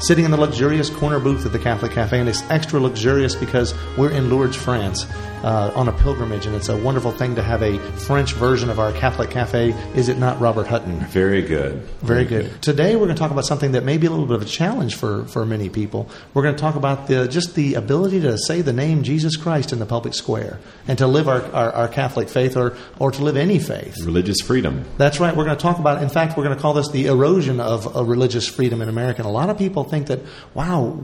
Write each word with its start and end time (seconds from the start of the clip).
sitting 0.00 0.24
in 0.24 0.30
the 0.30 0.36
luxurious 0.36 0.90
corner 0.90 1.18
booth 1.18 1.46
at 1.46 1.52
the 1.52 1.58
Catholic 1.58 1.92
Cafe, 1.92 2.18
and 2.18 2.28
it's 2.28 2.42
extra 2.50 2.80
luxurious 2.80 3.34
because 3.34 3.74
we're 3.96 4.10
in 4.10 4.30
Lourdes, 4.30 4.56
France 4.56 5.06
uh, 5.44 5.70
on 5.74 5.88
a 5.88 5.92
pilgrimage, 5.92 6.46
and 6.46 6.54
it's 6.56 6.70
a 6.70 6.76
wonderful 6.76 7.10
thing 7.10 7.34
to 7.34 7.42
have 7.42 7.62
a 7.62 7.78
French 7.78 8.32
version 8.32 8.70
of 8.70 8.80
our 8.80 8.92
Catholic 8.92 9.30
Cafe. 9.30 9.70
Is 9.94 10.08
it 10.08 10.18
not, 10.18 10.40
Robert 10.40 10.66
Hutton? 10.66 10.98
Very 11.00 11.42
good. 11.42 11.82
Very, 12.00 12.24
Very 12.24 12.24
good. 12.24 12.50
good. 12.50 12.62
Today 12.62 12.96
we're 12.96 13.04
going 13.04 13.16
to 13.16 13.20
talk 13.20 13.30
about 13.30 13.44
something 13.44 13.72
that 13.72 13.84
may 13.84 13.98
be 13.98 14.06
a 14.06 14.10
little 14.10 14.26
bit 14.26 14.36
of 14.36 14.42
a 14.42 14.46
challenge 14.46 14.94
for, 14.94 15.26
for 15.26 15.44
many 15.44 15.68
people. 15.68 16.08
We're 16.32 16.42
going 16.42 16.54
to 16.54 16.60
talk 16.60 16.76
about 16.76 17.08
the, 17.08 17.28
just 17.28 17.54
the 17.54 17.74
ability 17.74 18.20
to 18.22 18.38
say 18.38 18.62
the 18.62 18.72
name 18.72 19.02
Jesus 19.02 19.36
Christ 19.36 19.72
in 19.72 19.78
the 19.78 19.86
public 19.86 20.14
square 20.14 20.58
and 20.88 20.96
to 20.98 21.06
live 21.06 21.28
our, 21.28 21.42
our, 21.52 21.72
our 21.72 21.88
Catholic 21.88 22.30
faith 22.30 22.56
or, 22.56 22.76
or 22.98 23.10
to 23.10 23.22
live 23.22 23.36
any 23.36 23.58
faith. 23.58 24.02
Religious 24.02 24.40
freedom. 24.40 24.84
That's 24.96 25.20
right. 25.20 25.36
We're 25.36 25.44
going 25.44 25.56
to 25.56 25.62
talk 25.62 25.78
about, 25.78 26.02
in 26.02 26.08
fact, 26.08 26.38
we're 26.38 26.44
going 26.44 26.56
to 26.56 26.62
call 26.62 26.72
this 26.72 26.90
the 26.90 27.06
erosion 27.06 27.60
of, 27.60 27.94
of 27.94 28.08
religious 28.08 28.48
freedom 28.48 28.80
in 28.80 28.88
America. 28.88 29.20
And 29.20 29.28
a 29.28 29.32
lot 29.32 29.50
of 29.50 29.58
people 29.58 29.83
think 29.84 30.08
that, 30.08 30.20
wow, 30.54 30.98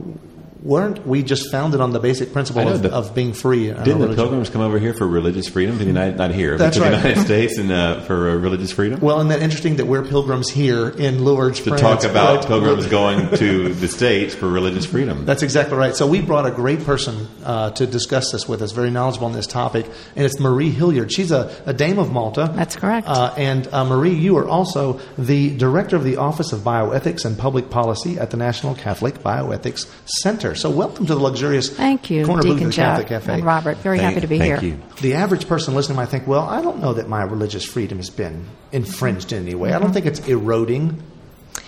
weren't 0.61 1.05
we 1.07 1.23
just 1.23 1.51
founded 1.51 1.81
on 1.81 1.91
the 1.91 1.99
basic 1.99 2.33
principle 2.33 2.67
of, 2.67 2.81
the, 2.81 2.93
of, 2.93 3.15
being 3.15 3.33
free? 3.33 3.67
Didn't 3.67 3.99
the 3.99 4.15
pilgrims 4.15 4.49
come 4.49 4.61
over 4.61 4.79
here 4.79 4.93
for 4.93 5.07
religious 5.07 5.47
freedom? 5.47 5.77
The 5.77 5.85
United, 5.85 6.17
not 6.17 6.31
here, 6.31 6.57
That's 6.57 6.77
but 6.77 6.83
right. 6.83 6.91
the 6.91 7.09
United 7.09 7.21
States 7.25 7.57
and 7.57 7.71
uh, 7.71 8.01
for 8.01 8.29
uh, 8.29 8.35
religious 8.35 8.71
freedom. 8.71 8.99
Well, 8.99 9.17
isn't 9.17 9.29
that 9.29 9.41
interesting 9.41 9.77
that 9.77 9.85
we're 9.85 10.03
pilgrims 10.03 10.49
here 10.49 10.89
in 10.89 11.23
Lourdes, 11.23 11.59
to 11.61 11.69
France, 11.69 11.81
talk 11.81 12.03
about 12.03 12.39
right? 12.39 12.47
pilgrims 12.47 12.87
going 12.87 13.35
to 13.37 13.73
the 13.73 13.87
states 13.87 14.35
for 14.35 14.47
religious 14.47 14.85
freedom. 14.85 15.25
That's 15.25 15.43
exactly 15.43 15.77
right. 15.77 15.95
So 15.95 16.07
we 16.07 16.21
brought 16.21 16.45
a 16.45 16.51
great 16.51 16.83
person 16.83 17.27
uh, 17.43 17.71
to 17.71 17.87
discuss 17.87 18.31
this 18.31 18.47
with 18.47 18.61
us, 18.61 18.71
very 18.71 18.91
knowledgeable 18.91 19.27
on 19.27 19.33
this 19.33 19.47
topic, 19.47 19.85
and 20.15 20.25
it's 20.25 20.39
Marie 20.39 20.71
Hilliard. 20.71 21.11
She's 21.11 21.31
a, 21.31 21.53
a 21.65 21.73
dame 21.73 21.97
of 21.97 22.11
Malta. 22.11 22.51
That's 22.53 22.75
correct. 22.75 23.07
Uh, 23.07 23.33
and 23.37 23.67
uh, 23.71 23.85
Marie, 23.85 24.13
you 24.13 24.37
are 24.37 24.47
also 24.47 24.99
the 25.17 25.55
director 25.57 25.95
of 25.95 26.03
the 26.03 26.17
Office 26.17 26.53
of 26.53 26.61
Bioethics 26.61 27.25
and 27.25 27.37
Public 27.37 27.69
Policy 27.69 28.19
at 28.19 28.29
the 28.31 28.37
National 28.37 28.75
Catholic 28.75 29.15
Bioethics 29.15 29.89
Center. 30.05 30.50
So 30.55 30.69
welcome 30.69 31.05
to 31.05 31.15
the 31.15 31.21
luxurious 31.21 31.69
thank 31.69 32.09
you, 32.09 32.25
corner 32.25 32.41
Deacon 32.41 32.57
booth 32.57 32.67
of 32.67 32.71
the 32.71 32.75
Catholic 32.75 33.07
Cafe. 33.07 33.33
And 33.33 33.45
Robert, 33.45 33.77
very 33.77 33.97
thank, 33.97 34.13
happy 34.15 34.21
to 34.21 34.27
be 34.27 34.37
thank 34.39 34.61
here. 34.61 34.71
You. 34.71 34.79
The 35.01 35.15
average 35.15 35.47
person 35.47 35.75
listening 35.75 35.95
might 35.95 36.09
think, 36.09 36.27
well, 36.27 36.47
I 36.47 36.61
don't 36.61 36.79
know 36.79 36.93
that 36.93 37.07
my 37.07 37.23
religious 37.23 37.65
freedom 37.65 37.97
has 37.97 38.09
been 38.09 38.47
infringed 38.71 39.31
in 39.31 39.43
any 39.43 39.55
way. 39.55 39.69
Mm-hmm. 39.69 39.77
I 39.77 39.79
don't 39.79 39.93
think 39.93 40.05
it's 40.05 40.27
eroding. 40.27 41.01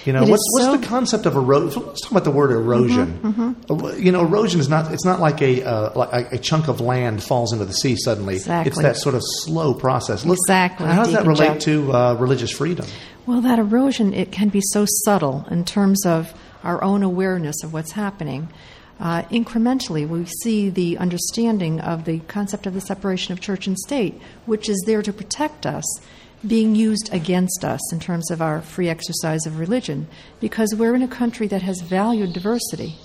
You 0.06 0.12
know, 0.12 0.24
it 0.24 0.30
what's, 0.30 0.44
so 0.58 0.72
what's 0.72 0.82
the 0.82 0.88
concept 0.88 1.26
of 1.26 1.36
erosion? 1.36 1.86
Let's 1.86 2.02
talk 2.02 2.12
about 2.12 2.24
the 2.26 2.32
word 2.32 2.52
erosion. 2.52 3.20
Mm-hmm, 3.20 3.74
mm-hmm. 3.74 4.04
You 4.04 4.12
know, 4.12 4.26
erosion 4.26 4.60
is 4.60 4.68
not, 4.68 4.92
it's 4.92 5.06
not 5.06 5.22
like 5.22 5.42
a, 5.42 5.64
uh, 5.64 5.92
like 5.96 6.32
a 6.34 6.38
chunk 6.38 6.68
of 6.68 6.82
land 6.82 7.24
falls 7.24 7.54
into 7.54 7.64
the 7.64 7.74
sea 7.74 7.96
suddenly. 7.96 8.36
Exactly. 8.36 8.70
It's 8.70 8.82
that 8.82 8.98
sort 8.98 9.16
of 9.16 9.22
slow 9.24 9.74
process. 9.74 10.26
Look, 10.26 10.38
exactly. 10.38 10.88
How 10.88 11.04
does 11.04 11.14
that 11.14 11.26
relate 11.26 11.54
Jeff. 11.54 11.60
to 11.62 11.94
uh, 11.94 12.14
religious 12.16 12.52
freedom? 12.52 12.86
Well, 13.26 13.40
that 13.42 13.60
erosion, 13.60 14.14
it 14.14 14.34
can 14.34 14.50
be 14.50 14.60
so 14.62 14.86
subtle 15.06 15.46
in 15.50 15.64
terms 15.64 16.06
of 16.06 16.34
our 16.64 16.84
own 16.84 17.04
awareness 17.04 17.64
of 17.64 17.72
what's 17.72 17.94
happening. 17.94 18.50
Uh, 19.04 19.22
incrementally, 19.24 20.08
we 20.08 20.24
see 20.42 20.70
the 20.70 20.98
understanding 20.98 21.82
of 21.82 22.06
the 22.06 22.20
concept 22.20 22.66
of 22.66 22.74
the 22.74 22.80
separation 22.80 23.34
of 23.34 23.42
church 23.42 23.68
and 23.68 23.78
state, 23.78 24.18
which 24.46 24.70
is 24.70 24.82
there 24.86 25.02
to 25.02 25.12
protect 25.12 25.66
us, 25.66 25.84
being 26.48 26.74
used 26.74 27.10
against 27.14 27.66
us 27.66 27.92
in 27.92 28.00
terms 28.00 28.32
of 28.32 28.42
our 28.42 28.62
free 28.62 28.88
exercise 28.88 29.46
of 29.46 29.60
religion, 29.60 30.08
because 30.40 30.74
we're 30.74 30.96
in 30.96 31.02
a 31.02 31.08
country 31.08 31.48
that 31.48 31.62
has 31.62 31.82
valued 31.82 32.32
diversity. 32.32 32.96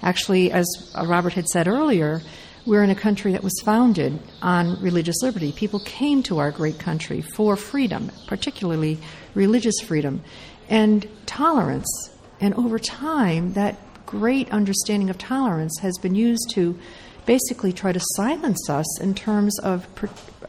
Actually, 0.00 0.52
as 0.52 0.64
Robert 1.04 1.32
had 1.32 1.48
said 1.48 1.66
earlier, 1.66 2.22
we're 2.64 2.84
in 2.84 2.90
a 2.90 2.94
country 2.94 3.32
that 3.32 3.42
was 3.42 3.60
founded 3.64 4.16
on 4.40 4.80
religious 4.80 5.20
liberty. 5.22 5.50
People 5.50 5.80
came 5.80 6.22
to 6.22 6.38
our 6.38 6.52
great 6.52 6.78
country 6.78 7.20
for 7.20 7.56
freedom, 7.56 8.12
particularly 8.28 8.96
religious 9.34 9.80
freedom, 9.80 10.22
and 10.68 11.08
tolerance. 11.26 12.10
And 12.40 12.54
over 12.54 12.78
time, 12.78 13.54
that 13.54 13.76
great 14.08 14.50
understanding 14.50 15.10
of 15.10 15.18
tolerance 15.18 15.78
has 15.80 15.98
been 15.98 16.14
used 16.14 16.50
to 16.54 16.78
basically 17.26 17.74
try 17.74 17.92
to 17.92 18.00
silence 18.16 18.70
us 18.70 19.00
in 19.02 19.14
terms 19.14 19.58
of 19.58 19.86
pr- 19.94 20.06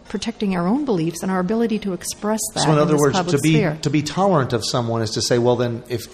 protecting 0.08 0.56
our 0.56 0.66
own 0.66 0.86
beliefs 0.86 1.22
and 1.22 1.30
our 1.30 1.42
ability 1.42 1.78
to 1.78 1.92
express 1.92 2.40
that. 2.54 2.62
So, 2.62 2.72
in 2.72 2.78
other 2.78 2.94
this 2.94 3.02
words, 3.02 3.32
to 3.32 3.38
be 3.40 3.50
sphere. 3.50 3.78
to 3.82 3.90
be 3.90 4.02
tolerant 4.02 4.54
of 4.54 4.64
someone 4.66 5.02
is 5.02 5.12
to 5.12 5.22
say, 5.22 5.40
well, 5.40 5.58
then, 5.58 5.84
if 5.90 6.08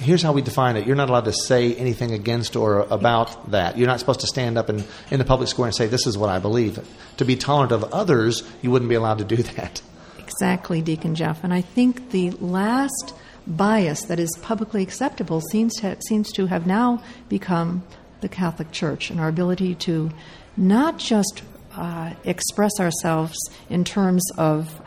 here's 0.00 0.22
how 0.22 0.32
we 0.32 0.40
define 0.40 0.76
it: 0.76 0.86
you're 0.86 0.96
not 0.96 1.10
allowed 1.10 1.26
to 1.26 1.34
say 1.34 1.74
anything 1.74 2.12
against 2.12 2.56
or 2.56 2.80
about 2.90 3.50
that. 3.50 3.76
You're 3.76 3.86
not 3.86 4.00
supposed 4.00 4.20
to 4.20 4.26
stand 4.26 4.56
up 4.56 4.70
in 4.70 4.82
in 5.10 5.18
the 5.18 5.26
public 5.26 5.50
square 5.50 5.66
and 5.66 5.76
say, 5.76 5.88
"This 5.88 6.06
is 6.06 6.16
what 6.16 6.30
I 6.30 6.38
believe." 6.38 6.80
To 7.18 7.26
be 7.26 7.36
tolerant 7.36 7.72
of 7.72 7.84
others, 7.92 8.44
you 8.62 8.70
wouldn't 8.70 8.88
be 8.88 8.94
allowed 8.94 9.18
to 9.18 9.24
do 9.24 9.36
that. 9.58 9.82
Exactly, 10.18 10.80
Deacon 10.80 11.14
Jeff. 11.14 11.44
And 11.44 11.52
I 11.52 11.60
think 11.60 12.12
the 12.12 12.30
last 12.30 13.12
bias 13.48 14.02
that 14.04 14.20
is 14.20 14.30
publicly 14.42 14.82
acceptable 14.82 15.40
seems 15.40 15.74
to, 15.80 15.96
seems 16.02 16.30
to 16.32 16.46
have 16.46 16.66
now 16.66 17.02
become 17.28 17.82
the 18.20 18.28
Catholic 18.28 18.70
Church 18.72 19.10
and 19.10 19.18
our 19.18 19.28
ability 19.28 19.74
to 19.76 20.10
not 20.56 20.98
just 20.98 21.42
uh, 21.74 22.12
express 22.24 22.78
ourselves 22.80 23.36
in 23.70 23.84
terms 23.84 24.22
of 24.36 24.80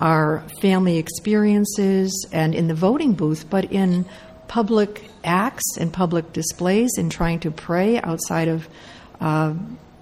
our 0.00 0.40
family 0.60 0.98
experiences 0.98 2.26
and 2.32 2.54
in 2.54 2.68
the 2.68 2.74
voting 2.74 3.12
booth, 3.12 3.48
but 3.48 3.70
in 3.72 4.04
public 4.48 5.08
acts 5.24 5.76
and 5.78 5.92
public 5.92 6.32
displays, 6.32 6.90
in 6.98 7.08
trying 7.08 7.40
to 7.40 7.50
pray 7.50 8.00
outside 8.02 8.48
of 8.48 8.68
uh, 9.20 9.54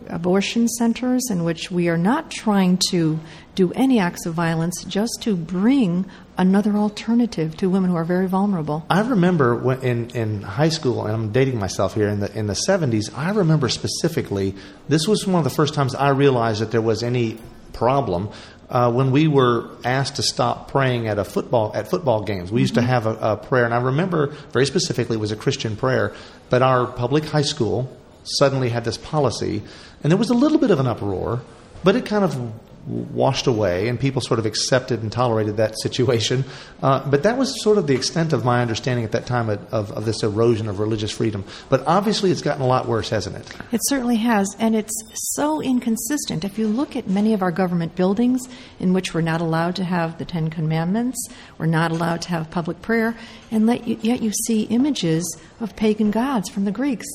abortion 0.09 0.69
centers, 0.69 1.31
in 1.31 1.45
which 1.45 1.71
we 1.71 1.89
are 1.89 1.99
not 1.99 2.31
trying 2.31 2.79
to 2.91 3.19
do 3.55 3.73
any 3.73 3.99
acts 3.99 4.25
of 4.27 4.35
violence, 4.35 4.83
just 4.85 5.19
to 5.23 5.37
bring 5.37 6.07
another 6.39 6.77
alternative 6.77 7.57
to 7.59 7.69
women 7.69 7.91
who 7.91 7.97
are 7.97 8.05
very 8.05 8.27
vulnerable. 8.27 8.85
I 8.89 9.01
remember 9.01 9.55
when 9.55 9.81
in, 9.83 10.11
in 10.11 10.43
high 10.43 10.71
school, 10.71 11.05
and 11.07 11.15
I'm 11.15 11.33
dating 11.33 11.59
myself 11.59 11.95
here, 11.95 12.09
in 12.09 12.21
the, 12.21 12.37
in 12.39 12.47
the 12.47 12.59
70s, 12.69 13.17
I 13.17 13.31
remember 13.31 13.69
specifically, 13.69 14.55
this 14.89 15.07
was 15.07 15.27
one 15.27 15.39
of 15.39 15.45
the 15.45 15.51
first 15.51 15.75
times 15.75 15.95
I 15.95 16.09
realized 16.11 16.63
that 16.63 16.71
there 16.71 16.81
was 16.81 17.03
any 17.03 17.39
problem. 17.73 18.31
Uh, 18.71 18.91
when 18.91 19.11
we 19.11 19.29
were 19.29 19.69
asked 19.85 20.17
to 20.17 20.23
stop 20.23 20.71
praying 20.71 21.07
at 21.07 21.19
a 21.19 21.25
football 21.25 21.73
at 21.75 21.89
football 21.89 22.23
games, 22.23 22.51
we 22.51 22.63
used 22.63 22.73
Mm-hmm. 22.75 22.87
to 22.87 22.87
have 22.87 23.07
a, 23.07 23.17
a 23.33 23.37
prayer, 23.37 23.67
and 23.67 23.75
I 23.75 23.83
remember 23.83 24.29
very 24.53 24.65
specifically 24.65 25.17
it 25.17 25.21
was 25.21 25.33
a 25.33 25.37
Christian 25.37 25.77
prayer. 25.77 26.15
But 26.49 26.63
our 26.63 26.87
public 26.87 27.27
high 27.27 27.43
school 27.43 27.95
suddenly 28.25 28.69
had 28.69 28.85
this 28.85 28.97
policy, 28.97 29.63
and 30.03 30.11
there 30.11 30.19
was 30.19 30.31
a 30.31 30.35
little 30.35 30.59
bit 30.59 30.71
of 30.71 30.81
an 30.81 30.87
uproar, 30.87 31.43
but 31.85 31.97
it 31.97 32.07
kind 32.07 32.25
of 32.25 32.53
washed 32.87 33.47
away, 33.47 33.89
and 33.89 33.99
people 34.01 34.21
sort 34.21 34.41
of 34.41 34.47
accepted 34.47 35.03
and 35.03 35.13
tolerated 35.13 35.57
that 35.57 35.79
situation. 35.81 36.45
Uh, 36.83 37.09
but 37.09 37.23
that 37.23 37.39
was 37.39 37.63
sort 37.63 37.79
of 37.79 37.87
the 37.87 37.95
extent 37.95 38.33
of 38.33 38.45
my 38.45 38.61
understanding 38.61 39.05
at 39.05 39.13
that 39.13 39.25
time 39.25 39.49
of, 39.49 39.73
of, 39.73 39.93
of, 39.93 40.05
this 40.05 40.23
erosion 40.23 40.69
of 40.69 40.81
religious 40.81 41.13
freedom. 41.13 41.45
But 41.69 41.87
obviously, 41.87 42.33
it's 42.33 42.43
gotten 42.43 42.63
a 42.63 42.67
lot 42.67 42.89
worse, 42.89 43.09
hasn't 43.11 43.37
it? 43.37 43.57
It 43.71 43.81
certainly 43.85 44.17
has, 44.17 44.49
and 44.59 44.75
it's 44.75 44.93
so 45.35 45.63
inconsistent. 45.63 46.45
If 46.45 46.59
you 46.59 46.67
look 46.67 46.97
at 46.97 47.09
many 47.09 47.35
of 47.35 47.43
our 47.43 47.53
government 47.53 47.95
buildings 47.95 48.41
in 48.81 48.93
which 48.93 49.15
we're 49.15 49.21
not 49.21 49.41
allowed 49.41 49.77
to 49.77 49.85
have 49.85 50.19
the 50.19 50.25
Ten 50.25 50.51
Commandments, 50.51 51.19
we're 51.59 51.67
not 51.67 51.93
allowed 51.93 52.23
to 52.23 52.31
have 52.31 52.51
public 52.51 52.83
prayer, 52.83 53.17
and 53.51 53.69
yet 54.03 54.23
you 54.23 54.33
see 54.47 54.63
images 54.63 55.39
of 55.61 55.77
pagan 55.77 56.11
gods 56.11 56.51
from 56.51 56.65
the 56.65 56.73
Greeks. 56.73 57.07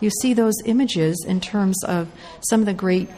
You 0.00 0.10
see 0.22 0.34
those 0.34 0.54
images 0.64 1.24
in 1.26 1.40
terms 1.40 1.82
of 1.84 2.08
some 2.48 2.60
of 2.60 2.66
the 2.66 2.74
great 2.74 3.08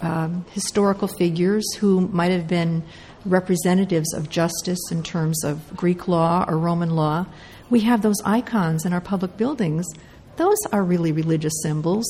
um, 0.00 0.44
historical 0.52 1.08
figures 1.08 1.64
who 1.78 2.00
might 2.00 2.30
have 2.30 2.46
been 2.46 2.84
representatives 3.24 4.14
of 4.14 4.28
justice 4.28 4.78
in 4.90 5.02
terms 5.02 5.44
of 5.44 5.76
Greek 5.76 6.06
law 6.06 6.44
or 6.48 6.56
Roman 6.56 6.90
law. 6.90 7.26
We 7.70 7.80
have 7.80 8.02
those 8.02 8.20
icons 8.24 8.86
in 8.86 8.92
our 8.92 9.00
public 9.00 9.36
buildings. 9.36 9.86
Those 10.36 10.58
are 10.72 10.82
really 10.82 11.12
religious 11.12 11.52
symbols. 11.62 12.06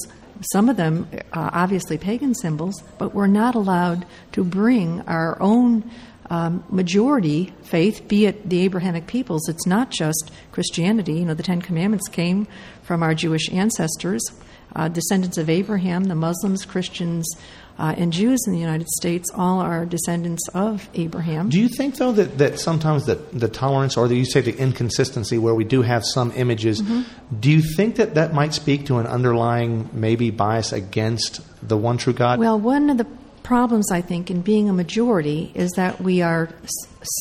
Some 0.52 0.68
of 0.68 0.76
them, 0.76 1.08
uh, 1.32 1.50
obviously, 1.52 1.98
pagan 1.98 2.34
symbols, 2.34 2.82
but 2.98 3.14
we're 3.14 3.26
not 3.26 3.54
allowed 3.54 4.06
to 4.32 4.44
bring 4.44 5.00
our 5.08 5.40
own 5.40 5.90
um, 6.30 6.62
majority 6.70 7.52
faith, 7.62 8.06
be 8.08 8.26
it 8.26 8.48
the 8.48 8.60
Abrahamic 8.64 9.06
peoples. 9.06 9.48
It's 9.48 9.66
not 9.66 9.90
just 9.90 10.30
Christianity. 10.52 11.14
You 11.14 11.24
know, 11.24 11.34
the 11.34 11.42
Ten 11.42 11.60
Commandments 11.62 12.08
came 12.08 12.46
from 12.82 13.02
our 13.02 13.14
Jewish 13.14 13.50
ancestors. 13.52 14.22
uh, 14.76 14.86
descendants 14.88 15.38
of 15.38 15.48
Abraham, 15.48 16.04
the 16.04 16.14
Muslims, 16.14 16.64
Christians, 16.66 17.26
uh, 17.78 17.94
and 17.96 18.12
Jews 18.12 18.38
in 18.46 18.52
the 18.52 18.58
United 18.58 18.86
States 18.88 19.30
all 19.34 19.60
are 19.60 19.86
descendants 19.86 20.46
of 20.52 20.88
Abraham. 20.94 21.48
Do 21.48 21.58
you 21.58 21.68
think, 21.68 21.96
though, 21.96 22.12
that, 22.12 22.36
that 22.38 22.58
sometimes 22.60 23.06
the, 23.06 23.14
the 23.32 23.48
tolerance 23.48 23.96
or 23.96 24.08
the, 24.08 24.16
you 24.16 24.24
say 24.26 24.40
the 24.42 24.56
inconsistency 24.56 25.38
where 25.38 25.54
we 25.54 25.64
do 25.64 25.82
have 25.82 26.04
some 26.04 26.32
images, 26.36 26.82
Mm-hmm. 26.82 27.38
do 27.40 27.50
you 27.50 27.62
think 27.76 27.96
that 27.96 28.14
that 28.14 28.34
might 28.34 28.52
speak 28.52 28.86
to 28.86 28.98
an 28.98 29.06
underlying 29.06 29.88
maybe 29.92 30.30
bias 30.30 30.72
against 30.72 31.40
the 31.66 31.76
one 31.76 31.96
true 31.96 32.12
God? 32.12 32.38
Well, 32.38 32.60
one 32.60 32.90
of 32.90 32.98
the 32.98 33.06
problems, 33.42 33.90
I 33.90 34.00
think, 34.00 34.30
in 34.30 34.42
being 34.42 34.68
a 34.68 34.72
majority 34.72 35.50
is 35.54 35.70
that 35.72 36.00
we 36.00 36.22
are 36.22 36.48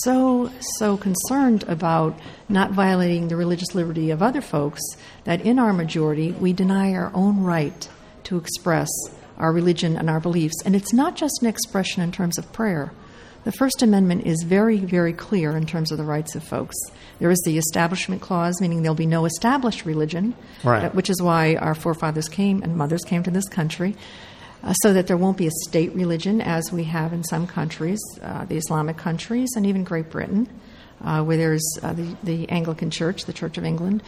so, 0.03 0.51
so 0.77 0.97
concerned 0.97 1.63
about 1.63 2.17
not 2.49 2.71
violating 2.71 3.27
the 3.27 3.35
religious 3.35 3.73
liberty 3.73 4.11
of 4.11 4.21
other 4.21 4.41
folks 4.41 4.81
that 5.23 5.41
in 5.41 5.59
our 5.59 5.73
majority 5.73 6.31
we 6.31 6.53
deny 6.53 6.93
our 6.93 7.11
own 7.13 7.41
right 7.43 7.89
to 8.25 8.37
express 8.37 8.89
our 9.37 9.51
religion 9.51 9.95
and 9.95 10.09
our 10.09 10.19
beliefs. 10.19 10.55
And 10.65 10.75
it's 10.75 10.93
not 10.93 11.15
just 11.15 11.41
an 11.41 11.47
expression 11.47 12.01
in 12.01 12.11
terms 12.11 12.37
of 12.37 12.51
prayer. 12.51 12.91
The 13.43 13.51
First 13.53 13.81
Amendment 13.81 14.25
is 14.25 14.43
very, 14.43 14.77
very 14.77 15.13
clear 15.13 15.55
in 15.55 15.65
terms 15.65 15.91
of 15.91 15.97
the 15.97 16.03
rights 16.03 16.35
of 16.35 16.43
folks. 16.43 16.75
There 17.19 17.31
is 17.31 17.41
the 17.45 17.57
Establishment 17.57 18.21
Clause, 18.21 18.59
meaning 18.59 18.81
there'll 18.81 18.95
be 18.95 19.05
no 19.05 19.23
established 19.23 19.85
religion, 19.85 20.35
Right. 20.65 20.85
Uh, 20.85 20.89
which 20.89 21.09
is 21.09 21.21
why 21.21 21.55
our 21.55 21.73
forefathers 21.73 22.27
came 22.27 22.61
and 22.61 22.75
mothers 22.75 23.03
came 23.05 23.23
to 23.23 23.31
this 23.31 23.47
country, 23.47 23.95
uh, 24.63 24.73
so 24.73 24.93
that 24.93 25.07
there 25.07 25.17
won't 25.17 25.37
be 25.37 25.47
a 25.47 25.51
state 25.67 25.93
religion 25.93 26.41
as 26.41 26.71
we 26.71 26.83
have 26.85 27.13
in 27.13 27.23
some 27.23 27.47
countries, 27.47 27.99
uh, 28.21 28.45
the 28.45 28.57
Islamic 28.57 28.97
countries, 28.97 29.49
and 29.55 29.65
even 29.65 29.83
Great 29.83 30.09
Britain, 30.09 30.49
uh, 31.03 31.23
where 31.23 31.37
there's 31.37 31.79
uh, 31.83 31.93
the, 31.93 32.15
the 32.23 32.49
Anglican 32.49 32.89
Church, 32.89 33.25
the 33.25 33.33
Church 33.33 33.57
of 33.57 33.63
England. 33.63 34.03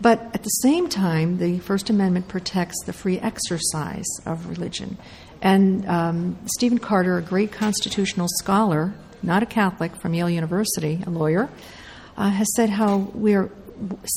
But 0.00 0.20
at 0.34 0.42
the 0.42 0.48
same 0.48 0.88
time, 0.88 1.38
the 1.38 1.58
First 1.60 1.88
Amendment 1.88 2.28
protects 2.28 2.76
the 2.84 2.92
free 2.92 3.18
exercise 3.18 4.06
of 4.26 4.48
religion. 4.48 4.98
And 5.40 5.86
um, 5.86 6.38
Stephen 6.46 6.78
Carter, 6.78 7.16
a 7.16 7.22
great 7.22 7.52
constitutional 7.52 8.28
scholar, 8.40 8.94
not 9.22 9.42
a 9.42 9.46
Catholic 9.46 9.96
from 9.96 10.12
Yale 10.14 10.30
University, 10.30 11.02
a 11.06 11.10
lawyer, 11.10 11.48
uh, 12.16 12.30
has 12.30 12.46
said 12.56 12.70
how 12.70 13.10
we're 13.14 13.50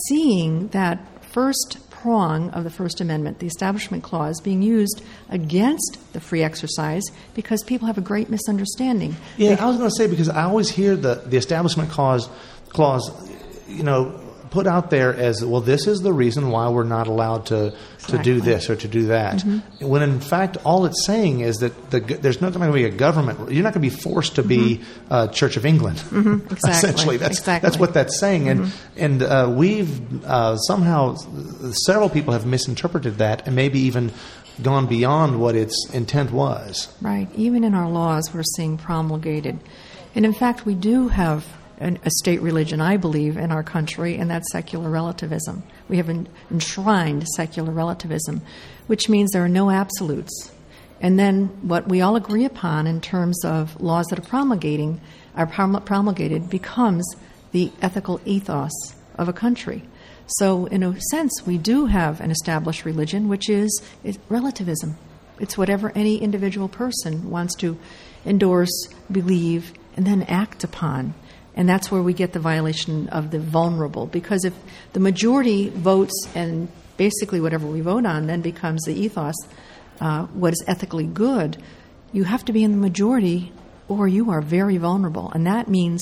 seeing 0.08 0.68
that 0.70 1.24
first 1.24 1.78
prong 2.02 2.50
of 2.52 2.64
the 2.64 2.70
First 2.70 3.02
Amendment, 3.02 3.40
the 3.40 3.48
Establishment 3.48 4.04
Clause, 4.04 4.40
being 4.42 4.62
used 4.62 5.02
against 5.30 5.98
the 6.14 6.20
free 6.20 6.44
exercise 6.44 7.04
because 7.36 7.64
people 7.64 7.88
have 7.88 7.98
a 7.98 8.02
great 8.02 8.30
misunderstanding. 8.30 9.16
Yeah, 9.38 9.58
I 9.60 9.68
was 9.68 9.78
going 9.78 9.90
to 9.90 9.96
say 9.96 10.08
because 10.08 10.30
I 10.30 10.44
always 10.44 10.70
hear 10.70 10.96
the 10.96 11.16
the 11.16 11.38
establishment 11.38 11.90
clause 11.90 12.30
clause, 12.70 13.12
you 13.68 13.84
know, 13.84 14.20
put 14.52 14.68
out 14.68 14.90
there 14.90 15.14
as 15.14 15.44
well. 15.44 15.62
This 15.62 15.88
is 15.88 16.02
the 16.02 16.14
reason 16.14 16.50
why 16.50 16.70
we're 16.70 16.84
not 16.84 17.08
allowed 17.08 17.46
to 17.48 17.74
to 18.08 18.18
do 18.18 18.42
this 18.42 18.70
or 18.70 18.76
to 18.76 18.88
do 18.88 19.08
that. 19.08 19.44
When 19.80 20.02
in 20.02 20.20
fact, 20.20 20.58
all 20.64 20.86
it's 20.86 21.06
saying 21.06 21.42
is 21.42 21.58
that 21.58 21.92
the, 21.92 22.00
there's 22.00 22.42
not 22.42 22.54
going 22.54 22.68
to 22.68 22.74
be 22.74 22.86
a 22.86 22.90
government. 22.90 23.52
You're 23.52 23.64
not 23.64 23.74
going 23.74 23.88
to 23.88 23.96
be 23.96 24.02
forced 24.02 24.36
to 24.36 24.44
be 24.44 24.82
uh, 25.10 25.28
Church 25.28 25.58
of 25.58 25.66
England. 25.66 26.04
Exactly. 26.50 26.72
Essentially, 26.72 27.18
that's 27.18 27.40
Exactly. 27.40 27.68
that's 27.68 27.80
what 27.80 27.94
that's 27.94 28.20
saying. 28.20 28.50
And 28.50 28.72
and 28.98 29.22
uh, 29.22 29.52
we've 29.56 30.24
uh, 30.26 30.58
somehow 30.58 31.16
several 31.86 32.10
people 32.10 32.34
have 32.34 32.46
misinterpreted 32.46 33.18
that 33.20 33.46
and 33.46 33.56
maybe 33.56 33.80
even 33.80 34.12
gone 34.62 34.88
beyond 34.88 35.40
what 35.40 35.56
its 35.56 35.90
intent 35.94 36.32
was. 36.32 36.94
Right. 37.02 37.28
Even 37.36 37.64
in 37.64 37.74
our 37.74 37.90
laws, 37.90 38.34
we're 38.34 38.44
seeing 38.44 38.78
promulgated. 38.78 39.60
And 40.16 40.26
in 40.26 40.34
fact, 40.34 40.66
we 40.66 40.74
do 40.76 41.08
have 41.10 41.46
an, 41.80 42.00
a 42.04 42.10
state 42.10 42.42
religion, 42.42 42.82
I 42.82 42.98
believe, 42.98 43.38
in 43.38 43.52
our 43.52 43.64
country, 43.64 44.18
and 44.18 44.30
that's 44.30 44.52
secular 44.52 44.90
relativism. 44.90 45.64
We 45.88 45.98
have 45.98 46.10
en- 46.10 46.28
enshrined 46.52 47.28
secular 47.36 47.72
relativism, 47.72 48.42
which 48.88 49.10
means 49.10 49.32
there 49.32 49.44
are 49.44 49.50
no 49.50 49.70
absolutes. 49.70 50.52
And 51.02 51.18
then 51.18 51.48
what 51.68 51.88
we 51.88 52.02
all 52.02 52.16
agree 52.16 52.46
upon 52.46 52.86
in 52.86 53.00
terms 53.00 53.44
of 53.46 53.80
laws 53.80 54.06
that 54.08 54.20
are 54.20 54.24
promulgating 54.24 55.00
are 55.36 55.48
promulgated 55.48 56.50
becomes 56.50 57.06
the 57.52 57.72
ethical 57.82 58.20
ethos 58.26 58.72
of 59.18 59.30
a 59.30 59.34
country. 59.34 59.84
So, 60.38 60.66
in 60.66 60.84
a 60.84 61.00
sense, 61.10 61.32
we 61.46 61.58
do 61.58 61.88
have 61.88 62.20
an 62.22 62.30
established 62.30 62.86
religion, 62.86 63.30
which 63.30 63.50
is 63.50 63.82
relativism. 64.28 64.98
It's 65.40 65.58
whatever 65.58 65.92
any 65.96 66.18
individual 66.18 66.68
person 66.68 67.30
wants 67.30 67.56
to 67.56 67.78
endorse, 68.26 68.88
believe, 69.12 69.74
and 69.96 70.06
then 70.06 70.24
act 70.24 70.64
upon. 70.64 71.14
And 71.60 71.68
that's 71.68 71.92
where 71.92 72.02
we 72.02 72.14
get 72.14 72.32
the 72.32 72.40
violation 72.40 73.10
of 73.10 73.32
the 73.32 73.40
vulnerable. 73.40 74.06
Because 74.06 74.46
if 74.46 74.54
the 74.94 75.02
majority 75.02 75.68
votes 75.68 76.16
and 76.34 76.70
basically 76.96 77.42
whatever 77.42 77.68
we 77.68 77.82
vote 77.82 78.06
on 78.06 78.28
then 78.28 78.40
becomes 78.42 78.82
the 78.86 78.94
ethos, 78.94 79.36
uh, 80.00 80.24
what 80.28 80.54
is 80.54 80.64
ethically 80.68 81.06
good, 81.06 81.62
you 82.14 82.24
have 82.24 82.46
to 82.46 82.54
be 82.54 82.64
in 82.64 82.72
the 82.72 82.78
majority 82.78 83.52
or 83.90 84.08
you 84.08 84.32
are 84.32 84.40
very 84.42 84.78
vulnerable. 84.78 85.32
And 85.36 85.46
that 85.48 85.68
means 85.68 86.02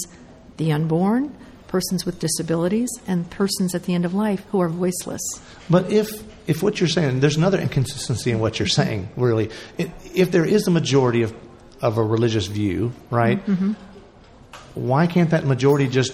the 0.57 0.71
unborn, 0.71 1.35
persons 1.67 2.05
with 2.05 2.19
disabilities, 2.19 2.89
and 3.07 3.27
persons 3.31 3.73
at 3.73 3.83
the 3.83 3.95
end 3.95 4.05
of 4.05 4.13
life 4.13 4.45
who 4.51 4.61
are 4.61 4.69
voiceless. 4.69 5.21
But 5.71 5.91
if 5.91 6.23
if 6.47 6.61
what 6.63 6.79
you're 6.79 6.87
saying, 6.87 7.19
there's 7.19 7.35
another 7.35 7.59
inconsistency 7.59 8.29
in 8.31 8.39
what 8.39 8.59
you're 8.59 8.67
saying. 8.69 9.09
Really, 9.17 9.49
If- 9.77 9.91
if 10.15 10.31
there 10.31 10.45
is 10.45 10.67
a 10.67 10.71
majority 10.71 11.23
of 11.23 11.33
of 11.81 11.97
a 11.97 12.03
religious 12.03 12.45
view, 12.47 12.91
right? 13.09 13.39
Why 14.77 15.07
can't 15.07 15.31
that 15.31 15.45
majority 15.45 15.87
just 15.87 16.13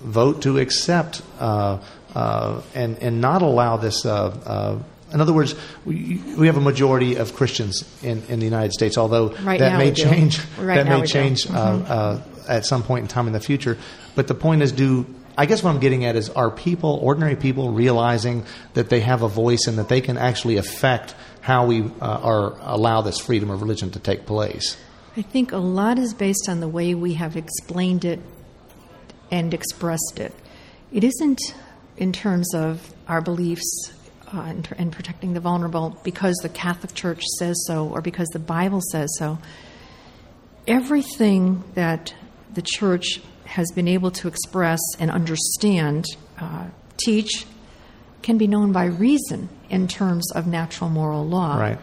vote 0.00 0.42
to 0.42 0.58
accept 0.58 1.22
uh, 1.38 1.80
uh, 2.14 2.62
and 2.74 2.98
and 2.98 3.20
not 3.20 3.42
allow 3.42 3.76
this? 3.76 4.04
Uh, 4.04 4.28
uh, 4.46 4.78
in 5.12 5.20
other 5.20 5.32
words, 5.32 5.54
we, 5.84 6.22
we 6.38 6.46
have 6.46 6.56
a 6.56 6.60
majority 6.60 7.16
of 7.16 7.34
Christians 7.34 7.84
in, 8.02 8.22
in 8.28 8.38
the 8.38 8.46
United 8.46 8.72
States, 8.72 8.96
although 8.96 9.28
Right 9.42 9.58
that 9.58 9.78
may 9.78 9.92
change. 9.92 10.40
Right 10.58 10.76
that 10.76 10.88
may 10.88 11.06
change 11.06 11.50
uh, 11.50 11.52
uh, 11.52 12.22
at 12.48 12.64
some 12.64 12.82
point 12.82 13.02
in 13.02 13.08
time 13.08 13.26
in 13.26 13.32
the 13.32 13.40
future. 13.40 13.76
But 14.14 14.26
the 14.28 14.34
point 14.34 14.62
is, 14.62 14.72
do 14.72 15.06
I 15.36 15.46
guess 15.46 15.62
what 15.62 15.70
I'm 15.70 15.80
getting 15.80 16.04
at 16.04 16.16
is, 16.16 16.28
are 16.30 16.50
people, 16.50 16.98
ordinary 17.02 17.36
people, 17.36 17.70
realizing 17.70 18.44
that 18.74 18.90
they 18.90 19.00
have 19.00 19.22
a 19.22 19.28
voice 19.28 19.66
and 19.66 19.78
that 19.78 19.88
they 19.88 20.00
can 20.00 20.18
actually 20.18 20.56
affect 20.56 21.14
how 21.40 21.66
we 21.66 21.82
uh, 21.82 21.88
are 22.00 22.54
allow 22.62 23.00
this 23.00 23.18
freedom 23.18 23.50
of 23.50 23.62
religion 23.62 23.90
to 23.92 23.98
take 23.98 24.26
place? 24.26 24.76
I 25.16 25.22
think 25.22 25.52
a 25.52 25.58
lot 25.58 25.98
is 25.98 26.14
based 26.14 26.48
on 26.48 26.60
the 26.60 26.68
way 26.68 26.94
we 26.94 27.14
have 27.14 27.36
explained 27.36 28.04
it 28.04 28.20
and 29.30 29.52
expressed 29.52 30.18
it. 30.18 30.34
It 30.90 31.04
isn't 31.04 31.54
in 31.96 32.12
terms 32.12 32.54
of 32.54 32.94
our 33.08 33.20
beliefs 33.20 33.92
uh, 34.32 34.54
and, 34.78 34.92
protecting 34.92 35.34
the 35.34 35.40
vulnerable 35.40 35.98
because 36.02 36.36
the 36.42 36.48
Catholic 36.48 36.94
Church 36.94 37.22
says 37.38 37.62
so 37.66 37.88
or 37.88 38.00
because 38.00 38.28
the 38.28 38.38
Bible 38.38 38.80
says 38.90 39.10
so. 39.18 39.38
Everything 40.66 41.62
that 41.74 42.14
the 42.54 42.62
Church 42.62 43.20
has 43.44 43.70
been 43.72 43.88
able 43.88 44.10
to 44.12 44.28
express 44.28 44.80
and 44.98 45.10
understand, 45.10 46.06
uh, 46.38 46.68
teach, 46.96 47.44
can 48.22 48.38
be 48.38 48.46
known 48.46 48.72
by 48.72 48.86
reason 48.86 49.50
in 49.68 49.88
terms 49.88 50.30
of 50.32 50.46
natural 50.46 50.88
moral 50.88 51.26
law. 51.26 51.58
Right. 51.58 51.78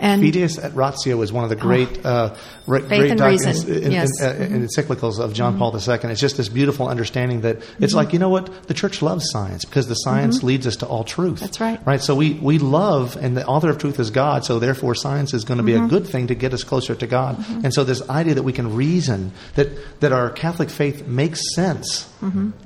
And 0.00 0.22
Fides 0.22 0.58
et 0.58 0.74
ratio 0.74 1.20
is 1.20 1.32
one 1.32 1.44
of 1.44 1.50
the 1.50 1.58
ah, 1.58 1.62
great, 1.62 2.04
uh, 2.06 2.34
re- 2.66 2.80
great 2.80 3.16
documents 3.16 3.64
in, 3.64 3.92
yes. 3.92 4.08
in, 4.20 4.26
uh, 4.26 4.30
in 4.32 4.52
mm-hmm. 4.52 4.64
encyclicals 4.64 5.20
of 5.20 5.34
John 5.34 5.52
mm-hmm. 5.52 5.60
Paul 5.60 5.76
II. 5.76 6.10
It's 6.10 6.20
just 6.20 6.36
this 6.36 6.48
beautiful 6.48 6.88
understanding 6.88 7.42
that 7.42 7.56
it's 7.56 7.68
mm-hmm. 7.68 7.96
like, 7.96 8.12
you 8.12 8.18
know 8.18 8.30
what? 8.30 8.66
The 8.66 8.74
church 8.74 9.02
loves 9.02 9.30
science 9.30 9.64
because 9.64 9.88
the 9.88 9.94
science 9.94 10.42
leads 10.42 10.66
us 10.66 10.76
to 10.76 10.86
all 10.86 11.04
truth. 11.04 11.40
That's 11.40 11.60
right. 11.60 11.84
Right? 11.86 12.00
So 12.00 12.14
we, 12.14 12.34
we 12.34 12.58
love, 12.58 13.16
and 13.16 13.36
the 13.36 13.46
author 13.46 13.68
of 13.68 13.78
truth 13.78 14.00
is 14.00 14.10
God, 14.10 14.44
so 14.44 14.58
therefore 14.58 14.94
science 14.94 15.34
is 15.34 15.44
going 15.44 15.58
to 15.58 15.64
be 15.64 15.74
a 15.74 15.86
good 15.86 16.06
thing 16.06 16.28
to 16.28 16.34
get 16.34 16.54
us 16.54 16.64
closer 16.64 16.94
to 16.94 17.06
God. 17.06 17.44
And 17.62 17.74
so 17.74 17.84
this 17.84 18.08
idea 18.08 18.34
that 18.34 18.42
we 18.42 18.52
can 18.52 18.74
reason, 18.74 19.32
that, 19.54 20.00
that 20.00 20.12
our 20.12 20.30
Catholic 20.30 20.70
faith 20.70 21.06
makes 21.06 21.54
sense. 21.54 22.10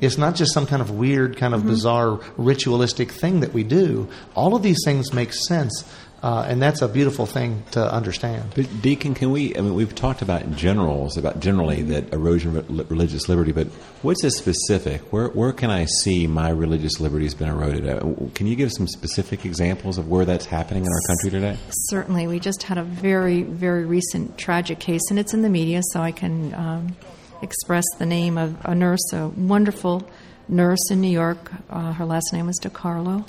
It's 0.00 0.18
not 0.18 0.34
just 0.34 0.52
some 0.52 0.66
kind 0.66 0.82
of 0.82 0.90
weird, 0.90 1.36
kind 1.36 1.54
of 1.54 1.64
bizarre, 1.64 2.20
ritualistic 2.36 3.10
thing 3.10 3.40
that 3.40 3.52
we 3.52 3.62
do. 3.62 4.08
All 4.34 4.54
of 4.56 4.62
these 4.62 4.82
things 4.84 5.12
make 5.12 5.32
sense. 5.32 5.84
Uh, 6.24 6.46
and 6.48 6.62
that's 6.62 6.80
a 6.80 6.88
beautiful 6.88 7.26
thing 7.26 7.62
to 7.70 7.92
understand. 7.92 8.50
But 8.54 8.80
Deacon, 8.80 9.12
can 9.12 9.30
we? 9.30 9.54
I 9.54 9.60
mean, 9.60 9.74
we've 9.74 9.94
talked 9.94 10.22
about 10.22 10.40
in 10.40 10.56
generals 10.56 11.18
about 11.18 11.38
generally 11.38 11.82
that 11.82 12.14
erosion 12.14 12.56
of 12.56 12.90
religious 12.90 13.28
liberty, 13.28 13.52
but 13.52 13.66
what's 14.00 14.22
the 14.22 14.30
specific? 14.30 15.02
Where 15.12 15.28
where 15.28 15.52
can 15.52 15.70
I 15.70 15.84
see 15.84 16.26
my 16.26 16.48
religious 16.48 16.98
liberty 16.98 17.26
has 17.26 17.34
been 17.34 17.50
eroded? 17.50 18.34
Can 18.34 18.46
you 18.46 18.56
give 18.56 18.72
some 18.72 18.88
specific 18.88 19.44
examples 19.44 19.98
of 19.98 20.08
where 20.08 20.24
that's 20.24 20.46
happening 20.46 20.84
in 20.84 20.88
our 20.88 21.00
country 21.08 21.30
today? 21.30 21.58
Certainly. 21.90 22.26
We 22.26 22.40
just 22.40 22.62
had 22.62 22.78
a 22.78 22.84
very, 22.84 23.42
very 23.42 23.84
recent 23.84 24.38
tragic 24.38 24.78
case, 24.78 25.02
and 25.10 25.18
it's 25.18 25.34
in 25.34 25.42
the 25.42 25.50
media, 25.50 25.82
so 25.92 26.00
I 26.00 26.12
can 26.12 26.54
um, 26.54 26.96
express 27.42 27.84
the 27.98 28.06
name 28.06 28.38
of 28.38 28.56
a 28.64 28.74
nurse, 28.74 29.12
a 29.12 29.28
wonderful 29.28 30.08
nurse 30.48 30.90
in 30.90 31.02
New 31.02 31.12
York. 31.12 31.52
Uh, 31.68 31.92
her 31.92 32.06
last 32.06 32.32
name 32.32 32.46
was 32.46 32.58
DeCarlo. 32.62 33.26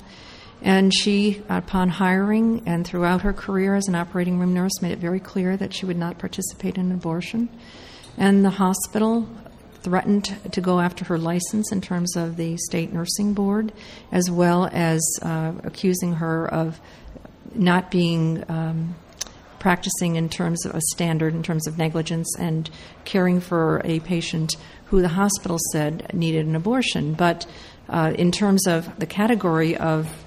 And 0.66 0.92
she, 0.92 1.44
upon 1.48 1.90
hiring 1.90 2.64
and 2.66 2.84
throughout 2.84 3.22
her 3.22 3.32
career 3.32 3.76
as 3.76 3.86
an 3.86 3.94
operating 3.94 4.40
room 4.40 4.52
nurse, 4.52 4.82
made 4.82 4.90
it 4.90 4.98
very 4.98 5.20
clear 5.20 5.56
that 5.56 5.72
she 5.72 5.86
would 5.86 5.96
not 5.96 6.18
participate 6.18 6.74
in 6.74 6.86
an 6.86 6.92
abortion. 6.92 7.48
And 8.18 8.44
the 8.44 8.50
hospital 8.50 9.28
threatened 9.82 10.36
to 10.50 10.60
go 10.60 10.80
after 10.80 11.04
her 11.04 11.18
license 11.18 11.70
in 11.70 11.80
terms 11.80 12.16
of 12.16 12.36
the 12.36 12.56
state 12.56 12.92
nursing 12.92 13.32
board, 13.32 13.72
as 14.10 14.28
well 14.28 14.68
as 14.72 15.00
uh, 15.22 15.52
accusing 15.62 16.14
her 16.14 16.52
of 16.52 16.80
not 17.54 17.92
being 17.92 18.42
um, 18.48 18.96
practicing 19.60 20.16
in 20.16 20.28
terms 20.28 20.66
of 20.66 20.74
a 20.74 20.80
standard, 20.94 21.32
in 21.32 21.44
terms 21.44 21.68
of 21.68 21.78
negligence, 21.78 22.34
and 22.40 22.68
caring 23.04 23.38
for 23.38 23.80
a 23.84 24.00
patient 24.00 24.56
who 24.86 25.00
the 25.00 25.10
hospital 25.10 25.58
said 25.70 26.12
needed 26.12 26.44
an 26.44 26.56
abortion. 26.56 27.14
But 27.14 27.46
uh, 27.88 28.14
in 28.18 28.32
terms 28.32 28.66
of 28.66 28.98
the 28.98 29.06
category 29.06 29.76
of 29.76 30.25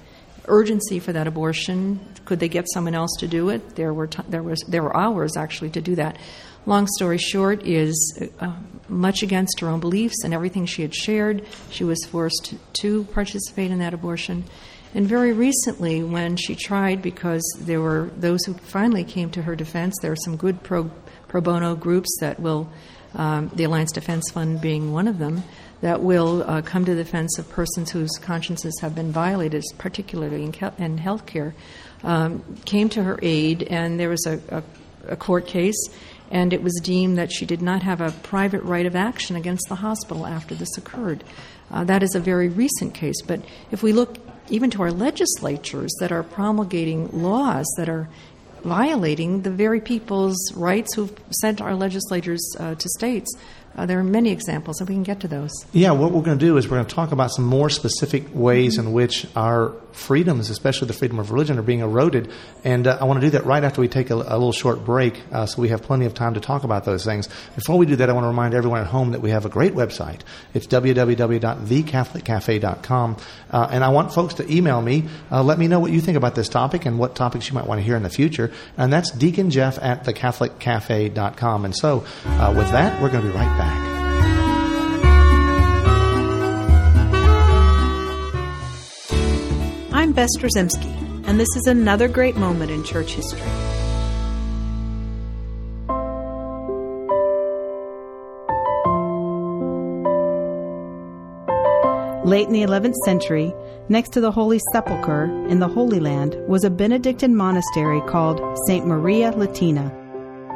urgency 0.50 0.98
for 0.98 1.12
that 1.12 1.26
abortion, 1.26 2.00
could 2.24 2.40
they 2.40 2.48
get 2.48 2.66
someone 2.72 2.94
else 2.94 3.16
to 3.20 3.26
do 3.26 3.48
it? 3.48 3.76
There 3.76 3.94
were 3.94 4.06
t- 4.06 4.22
there 4.28 4.42
was 4.42 4.60
there 4.68 4.82
were 4.82 4.96
hours 4.96 5.36
actually 5.36 5.70
to 5.70 5.80
do 5.80 5.94
that. 5.96 6.18
Long 6.66 6.86
story 6.86 7.16
short, 7.16 7.66
is 7.66 8.22
uh, 8.38 8.52
much 8.88 9.22
against 9.22 9.60
her 9.60 9.68
own 9.68 9.80
beliefs 9.80 10.24
and 10.24 10.34
everything 10.34 10.66
she 10.66 10.82
had 10.82 10.94
shared. 10.94 11.46
She 11.70 11.84
was 11.84 12.04
forced 12.04 12.54
to 12.80 13.04
participate 13.04 13.70
in 13.70 13.78
that 13.78 13.94
abortion. 13.94 14.44
And 14.94 15.06
very 15.06 15.32
recently, 15.32 16.02
when 16.02 16.36
she 16.36 16.56
tried, 16.56 17.00
because 17.00 17.42
there 17.60 17.80
were 17.80 18.10
those 18.16 18.44
who 18.44 18.54
finally 18.54 19.04
came 19.04 19.30
to 19.30 19.42
her 19.42 19.54
defense, 19.54 19.94
there 20.02 20.10
are 20.10 20.16
some 20.16 20.36
good 20.36 20.62
pro, 20.62 20.90
pro 21.28 21.40
bono 21.40 21.76
groups 21.76 22.08
that 22.20 22.40
will, 22.40 22.68
um, 23.14 23.50
the 23.54 23.64
Alliance 23.64 23.92
Defense 23.92 24.30
Fund 24.32 24.60
being 24.60 24.92
one 24.92 25.06
of 25.06 25.18
them, 25.18 25.44
that 25.80 26.02
will 26.02 26.42
uh, 26.42 26.60
come 26.62 26.84
to 26.84 26.94
the 26.94 27.04
defense 27.04 27.38
of 27.38 27.48
persons 27.48 27.90
whose 27.90 28.10
consciences 28.20 28.76
have 28.80 28.94
been 28.94 29.12
violated, 29.12 29.62
particularly 29.78 30.42
in, 30.42 30.52
in 30.78 30.98
healthcare, 30.98 31.54
um, 32.02 32.42
came 32.64 32.88
to 32.88 33.04
her 33.04 33.18
aid, 33.22 33.62
and 33.62 33.98
there 33.98 34.08
was 34.08 34.26
a, 34.26 34.40
a, 34.48 34.62
a 35.12 35.16
court 35.16 35.46
case 35.46 35.88
and 36.30 36.52
it 36.52 36.62
was 36.62 36.78
deemed 36.82 37.18
that 37.18 37.32
she 37.32 37.44
did 37.44 37.60
not 37.60 37.82
have 37.82 38.00
a 38.00 38.12
private 38.22 38.62
right 38.62 38.86
of 38.86 38.94
action 38.94 39.36
against 39.36 39.68
the 39.68 39.74
hospital 39.74 40.26
after 40.26 40.54
this 40.54 40.78
occurred. 40.78 41.24
Uh, 41.70 41.84
that 41.84 42.02
is 42.02 42.14
a 42.14 42.20
very 42.20 42.48
recent 42.48 42.94
case, 42.94 43.20
but 43.22 43.40
if 43.70 43.82
we 43.82 43.92
look 43.92 44.16
even 44.50 44.70
to 44.70 44.82
our 44.82 44.92
legislatures 44.92 45.94
that 46.00 46.12
are 46.12 46.22
promulgating 46.22 47.08
laws 47.12 47.66
that 47.76 47.88
are 47.88 48.08
violating 48.62 49.42
the 49.42 49.50
very 49.50 49.80
people's 49.80 50.52
rights 50.54 50.94
who've 50.94 51.16
sent 51.30 51.60
our 51.60 51.74
legislators 51.74 52.40
uh, 52.58 52.74
to 52.74 52.88
states, 52.90 53.34
uh, 53.76 53.86
there 53.86 53.98
are 53.98 54.04
many 54.04 54.30
examples, 54.30 54.80
and 54.80 54.88
we 54.88 54.94
can 54.94 55.02
get 55.02 55.20
to 55.20 55.28
those. 55.28 55.50
Yeah, 55.72 55.92
what 55.92 56.12
we're 56.12 56.22
going 56.22 56.38
to 56.38 56.44
do 56.44 56.56
is 56.56 56.68
we're 56.68 56.76
going 56.76 56.86
to 56.86 56.94
talk 56.94 57.12
about 57.12 57.30
some 57.30 57.44
more 57.44 57.70
specific 57.70 58.24
ways 58.34 58.78
in 58.78 58.92
which 58.92 59.26
our 59.36 59.74
freedoms, 59.92 60.50
especially 60.50 60.88
the 60.88 60.94
freedom 60.94 61.18
of 61.18 61.30
religion, 61.30 61.58
are 61.58 61.62
being 61.62 61.80
eroded. 61.80 62.30
And 62.64 62.86
uh, 62.86 62.98
I 63.00 63.04
want 63.04 63.20
to 63.20 63.26
do 63.26 63.30
that 63.30 63.44
right 63.44 63.64
after 63.64 63.80
we 63.80 63.88
take 63.88 64.10
a, 64.10 64.14
a 64.14 64.16
little 64.16 64.52
short 64.52 64.84
break 64.84 65.22
uh, 65.32 65.46
so 65.46 65.62
we 65.62 65.68
have 65.68 65.82
plenty 65.82 66.06
of 66.06 66.14
time 66.14 66.34
to 66.34 66.40
talk 66.40 66.64
about 66.64 66.84
those 66.84 67.04
things. 67.04 67.28
Before 67.54 67.78
we 67.78 67.86
do 67.86 67.94
that, 67.96 68.10
I 68.10 68.12
want 68.12 68.24
to 68.24 68.28
remind 68.28 68.54
everyone 68.54 68.80
at 68.80 68.86
home 68.86 69.10
that 69.12 69.20
we 69.20 69.30
have 69.30 69.46
a 69.46 69.48
great 69.48 69.74
website. 69.74 70.20
It's 70.54 70.66
www.thecatholiccafe.com. 70.66 73.16
Uh, 73.50 73.68
and 73.70 73.84
I 73.84 73.88
want 73.88 74.12
folks 74.12 74.34
to 74.34 74.52
email 74.52 74.82
me. 74.82 75.08
Uh, 75.30 75.42
let 75.42 75.58
me 75.58 75.68
know 75.68 75.80
what 75.80 75.92
you 75.92 76.00
think 76.00 76.16
about 76.16 76.34
this 76.34 76.48
topic 76.48 76.86
and 76.86 76.98
what 76.98 77.14
topics 77.14 77.48
you 77.48 77.54
might 77.54 77.66
want 77.66 77.78
to 77.78 77.84
hear 77.84 77.96
in 77.96 78.02
the 78.02 78.10
future. 78.10 78.52
And 78.76 78.92
that's 78.92 79.10
Deacon 79.10 79.50
Jeff 79.50 79.78
at 79.80 80.04
thecatholiccafe.com. 80.04 81.64
And 81.64 81.76
so 81.76 82.04
uh, 82.24 82.54
with 82.56 82.70
that, 82.70 83.02
we're 83.02 83.10
going 83.10 83.24
to 83.24 83.30
be 83.30 83.34
right 83.34 83.58
back. 83.58 83.69
I'm 89.92 90.12
Bess 90.12 90.30
Drzymski, 90.38 91.28
and 91.28 91.38
this 91.38 91.48
is 91.56 91.66
another 91.66 92.08
great 92.08 92.36
moment 92.36 92.70
in 92.70 92.82
church 92.82 93.12
history. 93.12 93.40
Late 102.24 102.46
in 102.46 102.52
the 102.52 102.62
11th 102.62 102.94
century, 103.04 103.52
next 103.88 104.12
to 104.14 104.20
the 104.20 104.30
Holy 104.30 104.60
Sepulchre 104.72 105.24
in 105.48 105.58
the 105.58 105.68
Holy 105.68 106.00
Land 106.00 106.36
was 106.46 106.64
a 106.64 106.70
Benedictine 106.70 107.36
monastery 107.36 108.00
called 108.02 108.40
St. 108.66 108.86
Maria 108.86 109.32
Latina. 109.32 109.99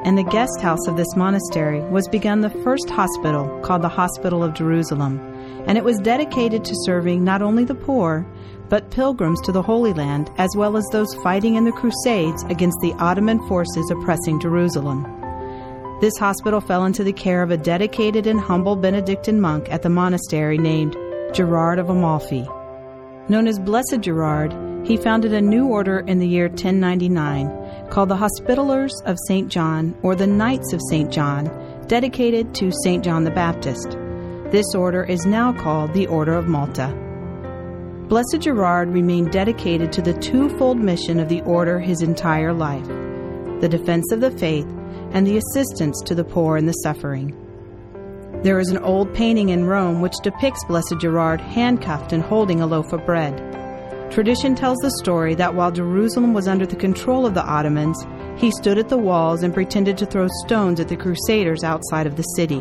In 0.04 0.16
the 0.16 0.22
guest 0.22 0.60
house 0.60 0.86
of 0.86 0.98
this 0.98 1.16
monastery 1.16 1.80
was 1.80 2.08
begun 2.08 2.42
the 2.42 2.50
first 2.50 2.90
hospital 2.90 3.48
called 3.62 3.80
the 3.80 3.88
Hospital 3.88 4.44
of 4.44 4.52
Jerusalem, 4.52 5.18
and 5.66 5.78
it 5.78 5.84
was 5.84 5.96
dedicated 5.96 6.62
to 6.62 6.74
serving 6.84 7.24
not 7.24 7.40
only 7.40 7.64
the 7.64 7.74
poor, 7.74 8.26
but 8.68 8.90
pilgrims 8.90 9.40
to 9.40 9.50
the 9.50 9.62
Holy 9.62 9.94
Land, 9.94 10.30
as 10.36 10.50
well 10.54 10.76
as 10.76 10.86
those 10.92 11.14
fighting 11.22 11.54
in 11.54 11.64
the 11.64 11.72
Crusades 11.72 12.42
against 12.50 12.76
the 12.82 12.92
Ottoman 12.98 13.48
forces 13.48 13.90
oppressing 13.90 14.38
Jerusalem. 14.40 15.04
This 16.02 16.18
hospital 16.18 16.60
fell 16.60 16.84
into 16.84 17.02
the 17.02 17.14
care 17.14 17.42
of 17.42 17.50
a 17.50 17.56
dedicated 17.56 18.26
and 18.26 18.38
humble 18.38 18.76
Benedictine 18.76 19.40
monk 19.40 19.72
at 19.72 19.80
the 19.80 19.88
monastery 19.88 20.58
named 20.58 20.94
Gerard 21.32 21.78
of 21.78 21.88
Amalfi. 21.88 22.46
Known 23.30 23.46
as 23.46 23.58
Blessed 23.58 24.00
Gerard, 24.00 24.52
he 24.86 24.98
founded 24.98 25.32
a 25.32 25.40
new 25.40 25.66
order 25.66 26.00
in 26.00 26.18
the 26.18 26.28
year 26.28 26.48
1099 26.48 27.63
called 27.94 28.08
the 28.08 28.16
Hospitallers 28.16 28.90
of 29.04 29.16
St. 29.28 29.48
John 29.48 29.96
or 30.02 30.16
the 30.16 30.26
Knights 30.26 30.72
of 30.72 30.80
St. 30.90 31.12
John, 31.12 31.44
dedicated 31.86 32.52
to 32.56 32.72
St. 32.82 33.04
John 33.04 33.22
the 33.22 33.30
Baptist. 33.30 33.90
This 34.50 34.74
order 34.74 35.04
is 35.04 35.26
now 35.26 35.52
called 35.52 35.92
the 35.92 36.08
Order 36.08 36.34
of 36.34 36.48
Malta. 36.48 36.88
Blessed 38.08 38.40
Gerard 38.40 38.88
remained 38.88 39.30
dedicated 39.30 39.92
to 39.92 40.02
the 40.02 40.12
twofold 40.14 40.76
mission 40.76 41.20
of 41.20 41.28
the 41.28 41.40
order 41.42 41.78
his 41.78 42.02
entire 42.02 42.52
life 42.52 42.88
the 43.60 43.68
defense 43.68 44.10
of 44.10 44.20
the 44.20 44.32
faith 44.32 44.66
and 45.12 45.24
the 45.24 45.38
assistance 45.38 46.02
to 46.02 46.16
the 46.16 46.24
poor 46.24 46.56
and 46.56 46.68
the 46.68 46.72
suffering. 46.72 47.32
There 48.42 48.58
is 48.58 48.70
an 48.70 48.78
old 48.78 49.14
painting 49.14 49.50
in 49.50 49.66
Rome 49.66 50.00
which 50.00 50.20
depicts 50.24 50.64
Blessed 50.64 50.96
Gerard 51.00 51.40
handcuffed 51.40 52.12
and 52.12 52.24
holding 52.24 52.60
a 52.60 52.66
loaf 52.66 52.92
of 52.92 53.06
bread. 53.06 53.53
Tradition 54.14 54.54
tells 54.54 54.78
the 54.78 54.96
story 55.02 55.34
that 55.34 55.56
while 55.56 55.72
Jerusalem 55.72 56.34
was 56.34 56.46
under 56.46 56.64
the 56.64 56.76
control 56.76 57.26
of 57.26 57.34
the 57.34 57.44
Ottomans, 57.44 58.00
he 58.36 58.52
stood 58.52 58.78
at 58.78 58.88
the 58.88 58.96
walls 58.96 59.42
and 59.42 59.52
pretended 59.52 59.98
to 59.98 60.06
throw 60.06 60.28
stones 60.44 60.78
at 60.78 60.86
the 60.86 60.96
Crusaders 60.96 61.64
outside 61.64 62.06
of 62.06 62.14
the 62.14 62.22
city. 62.22 62.60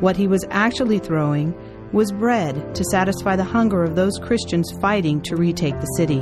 What 0.00 0.18
he 0.18 0.26
was 0.26 0.44
actually 0.50 0.98
throwing 0.98 1.54
was 1.92 2.12
bread 2.12 2.74
to 2.74 2.84
satisfy 2.90 3.36
the 3.36 3.42
hunger 3.42 3.82
of 3.82 3.96
those 3.96 4.18
Christians 4.18 4.70
fighting 4.82 5.22
to 5.22 5.36
retake 5.36 5.80
the 5.80 5.94
city. 5.96 6.20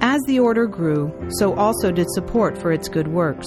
As 0.00 0.20
the 0.26 0.40
order 0.40 0.66
grew, 0.66 1.14
so 1.38 1.54
also 1.54 1.92
did 1.92 2.10
support 2.10 2.58
for 2.58 2.72
its 2.72 2.88
good 2.88 3.06
works. 3.06 3.46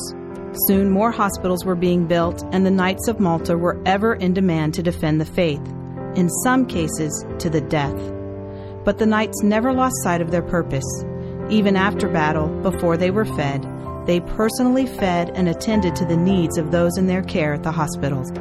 Soon 0.67 0.89
more 0.89 1.11
hospitals 1.11 1.65
were 1.65 1.75
being 1.75 2.07
built, 2.07 2.45
and 2.53 2.65
the 2.65 2.71
Knights 2.71 3.09
of 3.09 3.19
Malta 3.19 3.57
were 3.57 3.77
ever 3.85 4.13
in 4.13 4.33
demand 4.33 4.73
to 4.75 4.83
defend 4.83 5.19
the 5.19 5.25
faith, 5.25 5.67
in 6.15 6.29
some 6.45 6.65
cases 6.65 7.25
to 7.39 7.49
the 7.49 7.59
death. 7.59 8.18
But 8.83 8.97
the 8.97 9.05
Knights 9.05 9.43
never 9.43 9.73
lost 9.73 9.95
sight 10.03 10.21
of 10.21 10.31
their 10.31 10.41
purpose. 10.41 10.85
Even 11.49 11.75
after 11.75 12.07
battle, 12.07 12.47
before 12.61 12.97
they 12.97 13.11
were 13.11 13.25
fed, 13.25 13.65
they 14.05 14.19
personally 14.19 14.85
fed 14.85 15.31
and 15.35 15.49
attended 15.49 15.95
to 15.95 16.05
the 16.05 16.17
needs 16.17 16.57
of 16.57 16.71
those 16.71 16.97
in 16.97 17.07
their 17.07 17.21
care 17.23 17.53
at 17.53 17.63
the 17.63 17.71
hospitals. 17.71 18.31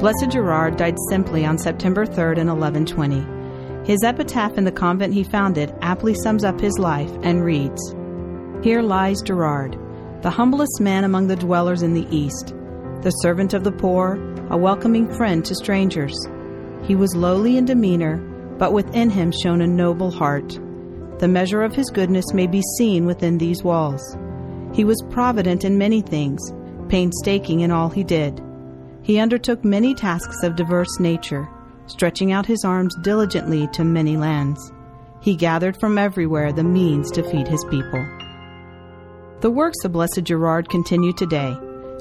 Blessed 0.00 0.30
Gerard 0.30 0.76
died 0.76 0.96
simply 1.10 1.44
on 1.44 1.58
September 1.58 2.06
3rd 2.06 2.38
in 2.38 2.46
1120. 2.46 3.38
His 3.84 4.04
epitaph 4.04 4.56
in 4.56 4.64
the 4.64 4.70
convent 4.70 5.12
he 5.12 5.24
founded 5.24 5.74
aptly 5.80 6.14
sums 6.14 6.44
up 6.44 6.60
his 6.60 6.78
life 6.78 7.10
and 7.22 7.44
reads 7.44 7.94
Here 8.62 8.80
lies 8.80 9.20
Gerard, 9.22 9.76
the 10.22 10.30
humblest 10.30 10.80
man 10.80 11.04
among 11.04 11.26
the 11.26 11.36
dwellers 11.36 11.82
in 11.82 11.94
the 11.94 12.06
East, 12.14 12.54
the 13.02 13.10
servant 13.10 13.54
of 13.54 13.64
the 13.64 13.72
poor, 13.72 14.14
a 14.50 14.56
welcoming 14.56 15.12
friend 15.16 15.44
to 15.44 15.54
strangers. 15.54 16.16
He 16.82 16.94
was 16.94 17.14
lowly 17.14 17.56
in 17.56 17.64
demeanor, 17.64 18.16
but 18.58 18.72
within 18.72 19.10
him 19.10 19.32
shone 19.32 19.60
a 19.60 19.66
noble 19.66 20.10
heart. 20.10 20.58
The 21.18 21.28
measure 21.28 21.62
of 21.62 21.74
his 21.74 21.90
goodness 21.90 22.32
may 22.32 22.46
be 22.46 22.62
seen 22.76 23.06
within 23.06 23.38
these 23.38 23.62
walls. 23.62 24.16
He 24.72 24.84
was 24.84 25.04
provident 25.10 25.64
in 25.64 25.78
many 25.78 26.00
things, 26.00 26.40
painstaking 26.88 27.60
in 27.60 27.70
all 27.70 27.88
he 27.88 28.04
did. 28.04 28.40
He 29.02 29.18
undertook 29.18 29.64
many 29.64 29.94
tasks 29.94 30.42
of 30.42 30.56
diverse 30.56 31.00
nature, 31.00 31.48
stretching 31.86 32.32
out 32.32 32.46
his 32.46 32.64
arms 32.64 32.94
diligently 33.02 33.68
to 33.72 33.84
many 33.84 34.16
lands. 34.16 34.72
He 35.20 35.34
gathered 35.34 35.78
from 35.78 35.98
everywhere 35.98 36.52
the 36.52 36.64
means 36.64 37.10
to 37.12 37.22
feed 37.22 37.48
his 37.48 37.64
people. 37.64 38.06
The 39.40 39.50
works 39.50 39.84
of 39.84 39.92
Blessed 39.92 40.22
Gerard 40.24 40.68
continue 40.68 41.12
today, 41.12 41.56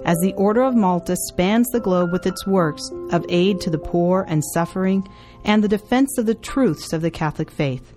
as 0.07 0.17
the 0.21 0.33
Order 0.33 0.63
of 0.63 0.73
Malta 0.73 1.17
spans 1.27 1.67
the 1.69 1.81
globe 1.81 2.13
with 2.13 2.25
its 2.25 2.47
works 2.47 2.89
of 3.11 3.25
aid 3.27 3.59
to 3.61 3.69
the 3.69 3.77
poor 3.77 4.25
and 4.27 4.41
suffering 4.53 5.05
and 5.43 5.61
the 5.61 5.67
defense 5.67 6.17
of 6.17 6.25
the 6.25 6.33
truths 6.33 6.93
of 6.93 7.01
the 7.01 7.11
Catholic 7.11 7.51
faith. 7.51 7.93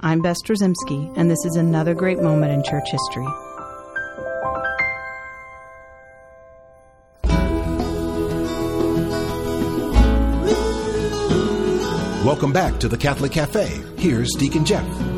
I'm 0.00 0.22
Bess 0.22 0.42
Drzymski, 0.42 1.16
and 1.16 1.30
this 1.30 1.44
is 1.44 1.54
another 1.54 1.94
great 1.94 2.20
moment 2.20 2.52
in 2.52 2.64
church 2.64 2.90
history. 2.90 3.26
Welcome 12.24 12.52
back 12.52 12.78
to 12.80 12.88
the 12.88 12.98
Catholic 12.98 13.32
Cafe. 13.32 13.80
Here's 13.96 14.30
Deacon 14.34 14.64
Jeff. 14.64 15.09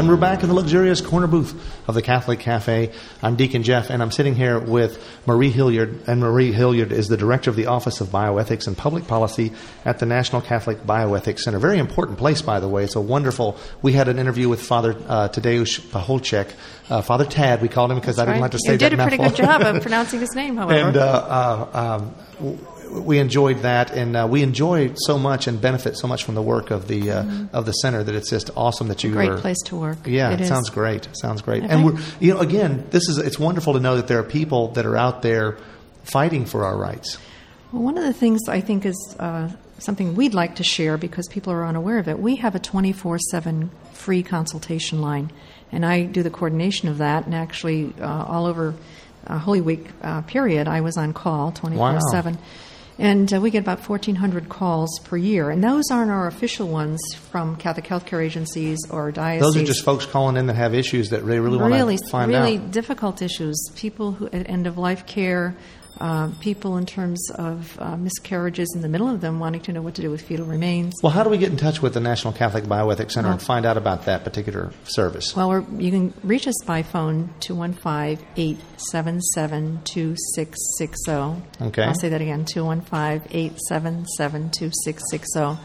And 0.00 0.08
we're 0.08 0.16
back 0.16 0.42
in 0.42 0.48
the 0.48 0.54
luxurious 0.54 1.02
corner 1.02 1.26
booth 1.26 1.52
of 1.86 1.94
the 1.94 2.00
Catholic 2.00 2.40
Cafe. 2.40 2.90
I'm 3.22 3.36
Deacon 3.36 3.62
Jeff, 3.62 3.90
and 3.90 4.00
I'm 4.00 4.10
sitting 4.10 4.34
here 4.34 4.58
with 4.58 4.98
Marie 5.26 5.50
Hilliard. 5.50 6.04
And 6.06 6.22
Marie 6.22 6.52
Hilliard 6.52 6.90
is 6.90 7.08
the 7.08 7.18
director 7.18 7.50
of 7.50 7.56
the 7.56 7.66
Office 7.66 8.00
of 8.00 8.08
Bioethics 8.08 8.66
and 8.66 8.78
Public 8.78 9.06
Policy 9.06 9.52
at 9.84 9.98
the 9.98 10.06
National 10.06 10.40
Catholic 10.40 10.84
Bioethics 10.84 11.40
Center. 11.40 11.58
Very 11.58 11.78
important 11.78 12.16
place, 12.16 12.40
by 12.40 12.60
the 12.60 12.66
way. 12.66 12.84
It's 12.84 12.96
a 12.96 13.00
wonderful. 13.00 13.58
We 13.82 13.92
had 13.92 14.08
an 14.08 14.18
interview 14.18 14.48
with 14.48 14.62
Father 14.62 14.92
uh, 15.06 15.28
Tadeusz 15.28 15.78
Pacholczyk, 15.90 16.50
uh, 16.88 17.02
Father 17.02 17.26
Tad. 17.26 17.60
We 17.60 17.68
called 17.68 17.90
him 17.90 17.98
because 17.98 18.18
I 18.18 18.24
didn't 18.24 18.36
right. 18.36 18.40
like 18.40 18.52
to 18.52 18.58
say 18.58 18.72
you 18.72 18.78
that 18.78 18.88
did 18.88 18.98
a 18.98 19.02
pretty 19.02 19.18
mouthful. 19.18 19.36
good 19.36 19.46
job 19.46 19.60
of 19.60 19.82
pronouncing 19.82 20.20
his 20.20 20.34
name, 20.34 20.56
however. 20.56 20.88
and 20.88 20.96
uh, 20.96 21.68
uh, 21.74 22.00
um, 22.40 22.58
we 22.90 23.18
enjoyed 23.18 23.58
that, 23.62 23.90
and 23.92 24.16
uh, 24.16 24.26
we 24.30 24.42
enjoy 24.42 24.92
so 24.94 25.18
much 25.18 25.46
and 25.46 25.60
benefit 25.60 25.96
so 25.96 26.06
much 26.08 26.24
from 26.24 26.34
the 26.34 26.42
work 26.42 26.70
of 26.70 26.88
the 26.88 27.10
uh, 27.10 27.24
of 27.52 27.64
the 27.66 27.72
center 27.72 28.02
that 28.02 28.14
it's 28.14 28.30
just 28.30 28.50
awesome 28.56 28.88
that 28.88 29.04
you 29.04 29.10
Mm-hmm. 29.10 29.18
Great 29.18 29.30
are- 29.30 29.38
place 29.38 29.62
to 29.66 29.76
work. 29.76 29.98
Yeah, 30.06 30.30
It 30.32 30.40
it, 30.40 30.46
sounds 30.46 30.70
great. 30.70 31.08
Sounds 31.12 31.42
great. 31.42 31.62
Okay. 31.64 31.72
And 31.72 31.84
we're 31.84 31.98
you 32.20 32.34
know 32.34 32.40
again, 32.40 32.86
this 32.90 33.08
is 33.08 33.18
it's 33.18 33.38
wonderful 33.38 33.72
to 33.74 33.80
know 33.80 33.96
that 33.96 34.08
there 34.08 34.18
are 34.18 34.24
people 34.24 34.68
that 34.72 34.86
are 34.86 34.96
out 34.96 35.22
there 35.22 35.56
fighting 36.04 36.44
for 36.46 36.64
our 36.64 36.76
rights. 36.76 37.18
Well, 37.72 37.82
one 37.82 37.96
of 37.98 38.04
the 38.04 38.12
things 38.12 38.40
I 38.48 38.60
think 38.60 38.84
is 38.84 39.16
uh, 39.18 39.48
something 39.78 40.16
we'd 40.16 40.34
like 40.34 40.56
to 40.56 40.64
share 40.64 40.96
because 40.98 41.28
people 41.28 41.52
are 41.52 41.64
unaware 41.64 41.98
of 41.98 42.08
it. 42.08 42.18
We 42.18 42.36
have 42.36 42.54
a 42.54 42.58
24 42.58 43.18
7 43.30 43.70
free 43.92 44.22
consultation 44.22 45.00
line, 45.00 45.30
and 45.70 45.86
I 45.86 46.02
do 46.02 46.22
the 46.22 46.30
coordination 46.30 46.88
of 46.88 46.98
that. 46.98 47.26
And 47.26 47.34
actually, 47.34 47.92
uh, 48.00 48.24
all 48.24 48.46
over 48.46 48.74
uh, 49.26 49.38
Holy 49.38 49.60
Week 49.60 49.86
uh, 50.02 50.22
period, 50.22 50.66
I 50.66 50.80
was 50.80 50.96
on 50.96 51.12
call 51.12 51.52
24 51.52 52.00
7. 52.10 52.38
And 53.00 53.32
uh, 53.32 53.40
we 53.40 53.50
get 53.50 53.60
about 53.60 53.80
1,400 53.80 54.50
calls 54.50 55.00
per 55.04 55.16
year. 55.16 55.48
And 55.48 55.64
those 55.64 55.84
aren't 55.90 56.10
our 56.10 56.26
official 56.26 56.68
ones 56.68 57.00
from 57.30 57.56
Catholic 57.56 57.86
healthcare 57.86 58.22
agencies 58.22 58.78
or 58.90 59.10
dioceses. 59.10 59.54
Those 59.54 59.62
are 59.62 59.66
just 59.66 59.84
folks 59.84 60.04
calling 60.04 60.36
in 60.36 60.46
that 60.48 60.56
have 60.56 60.74
issues 60.74 61.08
that 61.08 61.24
they 61.24 61.40
really, 61.40 61.58
really, 61.58 61.72
want 61.72 61.98
to 61.98 62.10
find 62.10 62.30
really 62.30 62.58
out. 62.58 62.70
difficult 62.70 63.22
issues. 63.22 63.56
People 63.74 64.12
who 64.12 64.26
at 64.26 64.50
end 64.50 64.66
of 64.66 64.76
life 64.76 65.06
care, 65.06 65.56
uh, 65.98 66.30
people 66.40 66.76
in 66.76 66.86
terms 66.86 67.30
of 67.32 67.76
uh, 67.80 67.96
miscarriages 67.96 68.72
in 68.74 68.82
the 68.82 68.88
middle 68.88 69.08
of 69.08 69.20
them 69.20 69.38
wanting 69.38 69.60
to 69.62 69.72
know 69.72 69.82
what 69.82 69.94
to 69.94 70.02
do 70.02 70.10
with 70.10 70.22
fetal 70.22 70.46
remains. 70.46 70.94
Well, 71.02 71.12
how 71.12 71.24
do 71.24 71.30
we 71.30 71.38
get 71.38 71.50
in 71.50 71.56
touch 71.56 71.82
with 71.82 71.94
the 71.94 72.00
National 72.00 72.32
Catholic 72.32 72.64
Bioethics 72.64 73.12
Center 73.12 73.30
and 73.30 73.42
find 73.42 73.66
out 73.66 73.76
about 73.76 74.04
that 74.06 74.24
particular 74.24 74.72
service? 74.84 75.34
Well, 75.36 75.48
we're, 75.48 75.64
you 75.78 75.90
can 75.90 76.14
reach 76.22 76.46
us 76.46 76.56
by 76.64 76.82
phone 76.82 77.32
215 77.40 78.26
877 78.36 79.80
2660. 79.84 81.10
Okay. 81.66 81.82
I'll 81.82 81.94
say 81.94 82.08
that 82.08 82.20
again 82.20 82.44
215 82.44 83.28
877 83.30 84.50
2660. 84.50 85.62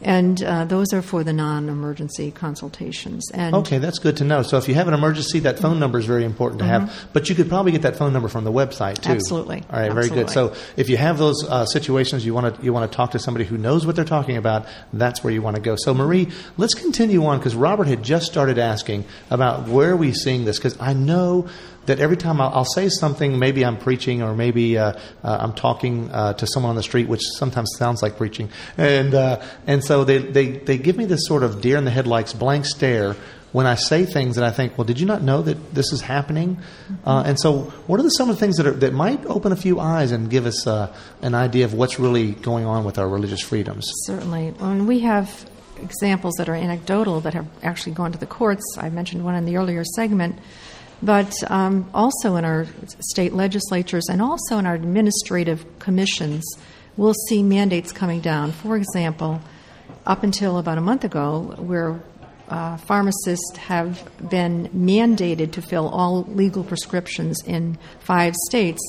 And 0.02 0.42
uh, 0.42 0.64
those 0.64 0.92
are 0.92 1.02
for 1.02 1.22
the 1.24 1.32
non-emergency 1.32 2.30
consultations. 2.30 3.30
And 3.32 3.54
Okay, 3.54 3.78
that's 3.78 3.98
good 3.98 4.16
to 4.18 4.24
know. 4.24 4.42
So 4.42 4.56
if 4.56 4.68
you 4.68 4.74
have 4.74 4.88
an 4.88 4.94
emergency, 4.94 5.40
that 5.40 5.58
phone 5.58 5.78
number 5.78 5.98
is 5.98 6.06
very 6.06 6.24
important 6.24 6.60
to 6.60 6.64
have. 6.66 7.08
But 7.12 7.28
you 7.28 7.34
could 7.34 7.48
probably 7.48 7.72
get 7.72 7.82
that 7.82 7.96
phone 7.96 8.12
number 8.12 8.28
from 8.28 8.44
the 8.44 8.52
website 8.52 8.96
too. 8.96 9.02
Mm-hmm. 9.02 9.12
Absolutely. 9.12 9.64
All 9.70 9.80
right, 9.80 9.92
very 9.92 10.08
good. 10.08 10.30
So 10.30 10.54
if 10.76 10.88
you 10.88 10.96
have 10.96 11.18
those 11.18 11.44
uh, 11.48 11.66
situations, 11.66 12.24
you 12.24 12.34
want 12.34 12.56
to 12.56 12.62
you 12.62 12.72
want 12.72 12.90
to 12.90 12.96
talk 12.96 13.12
to 13.12 13.18
somebody 13.18 13.44
who 13.44 13.58
knows 13.58 13.86
what 13.86 13.96
they're 13.96 14.04
talking 14.04 14.36
about. 14.36 14.66
That's 14.92 15.22
where 15.22 15.32
you 15.32 15.42
want 15.42 15.56
to 15.56 15.62
go. 15.62 15.76
So 15.76 15.92
Marie, 15.94 16.28
let's 16.56 16.74
continue 16.74 17.24
on 17.26 17.38
because 17.38 17.54
Robert 17.54 17.86
had 17.86 18.02
just 18.02 18.26
started 18.26 18.58
asking 18.58 19.04
about 19.30 19.68
where 19.68 19.92
are 19.92 19.96
we 19.96 20.12
seeing 20.12 20.44
this 20.44 20.58
because 20.58 20.76
I 20.80 20.94
know. 20.94 21.48
That 21.86 21.98
every 21.98 22.16
time 22.16 22.40
I'll, 22.40 22.50
I'll 22.50 22.64
say 22.64 22.88
something, 22.88 23.38
maybe 23.38 23.64
I'm 23.64 23.78
preaching 23.78 24.22
or 24.22 24.34
maybe 24.34 24.78
uh, 24.78 24.92
uh, 25.24 25.38
I'm 25.40 25.54
talking 25.54 26.10
uh, 26.10 26.34
to 26.34 26.46
someone 26.46 26.70
on 26.70 26.76
the 26.76 26.82
street, 26.82 27.08
which 27.08 27.22
sometimes 27.22 27.70
sounds 27.78 28.02
like 28.02 28.16
preaching, 28.16 28.50
and 28.76 29.14
uh, 29.14 29.42
and 29.66 29.82
so 29.82 30.04
they, 30.04 30.18
they 30.18 30.50
they 30.50 30.78
give 30.78 30.96
me 30.96 31.06
this 31.06 31.26
sort 31.26 31.42
of 31.42 31.60
deer 31.60 31.78
in 31.78 31.84
the 31.84 31.90
headlights 31.90 32.32
blank 32.32 32.66
stare 32.66 33.16
when 33.52 33.66
I 33.66 33.74
say 33.74 34.04
things 34.04 34.36
that 34.36 34.44
I 34.44 34.50
think, 34.50 34.78
well, 34.78 34.84
did 34.84 35.00
you 35.00 35.06
not 35.06 35.22
know 35.22 35.42
that 35.42 35.74
this 35.74 35.92
is 35.92 36.00
happening? 36.00 36.58
Uh, 37.04 37.24
and 37.26 37.38
so, 37.38 37.62
what 37.86 37.98
are 37.98 38.02
the, 38.02 38.10
some 38.10 38.30
of 38.30 38.36
the 38.36 38.40
things 38.40 38.56
that 38.58 38.66
are, 38.66 38.72
that 38.72 38.92
might 38.92 39.24
open 39.26 39.52
a 39.52 39.56
few 39.56 39.80
eyes 39.80 40.12
and 40.12 40.30
give 40.30 40.46
us 40.46 40.66
uh, 40.66 40.94
an 41.22 41.34
idea 41.34 41.64
of 41.64 41.74
what's 41.74 41.98
really 41.98 42.32
going 42.32 42.64
on 42.64 42.84
with 42.84 42.98
our 42.98 43.08
religious 43.08 43.40
freedoms? 43.40 43.90
Certainly. 44.04 44.54
And 44.60 44.86
we 44.86 45.00
have 45.00 45.48
examples 45.82 46.34
that 46.34 46.48
are 46.48 46.54
anecdotal 46.54 47.20
that 47.22 47.34
have 47.34 47.48
actually 47.62 47.92
gone 47.92 48.12
to 48.12 48.18
the 48.18 48.26
courts. 48.26 48.62
I 48.78 48.90
mentioned 48.90 49.24
one 49.24 49.34
in 49.34 49.46
the 49.46 49.56
earlier 49.56 49.84
segment. 49.84 50.38
But 51.02 51.32
um, 51.50 51.88
also 51.94 52.36
in 52.36 52.44
our 52.44 52.66
state 53.00 53.32
legislatures 53.32 54.06
and 54.10 54.20
also 54.20 54.58
in 54.58 54.66
our 54.66 54.74
administrative 54.74 55.64
commissions, 55.78 56.44
we'll 56.96 57.14
see 57.28 57.42
mandates 57.42 57.92
coming 57.92 58.20
down. 58.20 58.52
For 58.52 58.76
example, 58.76 59.40
up 60.06 60.22
until 60.22 60.58
about 60.58 60.78
a 60.78 60.82
month 60.82 61.04
ago, 61.04 61.54
where 61.58 62.00
uh, 62.48 62.76
pharmacists 62.76 63.56
have 63.56 64.10
been 64.28 64.68
mandated 64.68 65.52
to 65.52 65.62
fill 65.62 65.88
all 65.88 66.24
legal 66.24 66.64
prescriptions 66.64 67.42
in 67.46 67.78
five 68.00 68.34
states. 68.48 68.80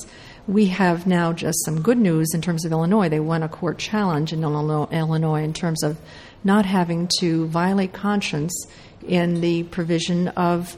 We 0.48 0.66
have 0.66 1.06
now 1.06 1.32
just 1.32 1.64
some 1.64 1.80
good 1.80 1.98
news 1.98 2.34
in 2.34 2.42
terms 2.42 2.64
of 2.64 2.72
Illinois. 2.72 3.08
They 3.08 3.20
won 3.20 3.44
a 3.44 3.48
court 3.48 3.78
challenge 3.78 4.32
in 4.32 4.42
Illinois, 4.42 4.88
Illinois 4.90 5.44
in 5.44 5.52
terms 5.52 5.84
of 5.84 5.98
not 6.42 6.66
having 6.66 7.08
to 7.20 7.46
violate 7.46 7.92
conscience 7.92 8.66
in 9.06 9.40
the 9.40 9.62
provision 9.64 10.28
of 10.28 10.76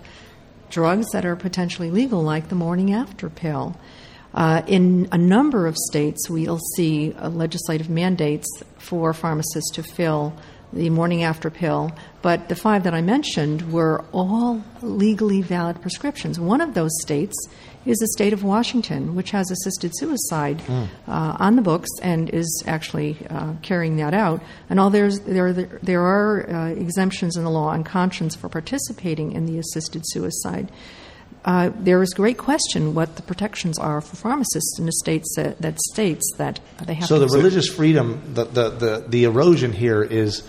drugs 0.71 1.07
that 1.13 1.25
are 1.25 1.37
potentially 1.37 1.91
legal, 1.91 2.23
like 2.23 2.49
the 2.49 2.55
morning 2.55 2.93
after 2.93 3.29
pill. 3.29 3.77
Uh, 4.33 4.63
in 4.67 5.09
a 5.13 5.19
number 5.19 5.67
of 5.67 5.77
states, 5.77 6.29
we'll 6.29 6.61
see 6.77 7.13
uh, 7.13 7.29
legislative 7.29 7.89
mandates 7.89 8.49
for 8.79 9.13
pharmacists 9.13 9.71
to 9.71 9.83
fill 9.83 10.35
the 10.75 10.91
morning 10.91 11.23
after 11.23 11.51
pill, 11.51 11.93
but 12.21 12.49
the 12.49 12.57
five 12.57 12.85
that 12.85 12.95
I 12.95 13.01
mentioned 13.01 13.73
were 13.73 14.05
all 14.13 14.63
legally 14.83 15.41
valid 15.41 15.81
prescriptions. 15.81 16.39
One 16.41 16.61
of 16.61 16.75
those 16.75 16.91
states 17.01 17.37
is 17.87 17.99
the 17.99 18.09
state 18.09 18.33
of 18.33 18.43
Washington, 18.43 19.15
which 19.15 19.31
has 19.31 19.51
assisted 19.51 19.93
suicide 19.95 20.63
uh, 20.69 20.87
on 21.39 21.57
the 21.57 21.63
books 21.63 21.89
and 22.03 22.31
is 22.31 22.63
actually 22.67 23.17
uh, 23.29 23.53
carrying 23.63 23.97
that 23.97 24.15
out. 24.15 24.43
And 24.71 24.81
all 24.81 24.91
there's, 24.91 25.21
there, 25.21 25.53
there 25.53 26.03
are 26.03 26.51
uh, 26.51 26.69
exemptions 26.71 27.37
in 27.37 27.45
the 27.45 27.51
law 27.51 27.69
on 27.69 27.85
conscience 27.85 28.35
for 28.35 28.49
participating 28.49 29.33
in 29.33 29.47
the 29.47 29.59
assisted 29.59 30.03
suicide. 30.07 30.73
Uh, 31.45 31.71
there 31.79 32.01
is 32.01 32.15
great 32.15 32.39
question 32.39 32.95
what 32.95 33.17
the 33.17 33.23
protections 33.23 33.79
are 33.79 34.01
for 34.01 34.17
pharmacists 34.17 34.79
in 34.79 34.87
the 34.87 34.93
states 34.93 35.35
that, 35.37 35.61
that 35.61 35.79
states 35.93 36.25
that 36.39 36.59
they 36.87 36.95
have 36.95 37.07
So 37.07 37.19
the 37.19 37.29
religious 37.29 37.69
freedom, 37.69 38.23
the, 38.33 38.45
the, 38.45 38.71
the, 38.71 39.05
the 39.07 39.25
erosion 39.25 39.73
here 39.73 40.03
is 40.03 40.43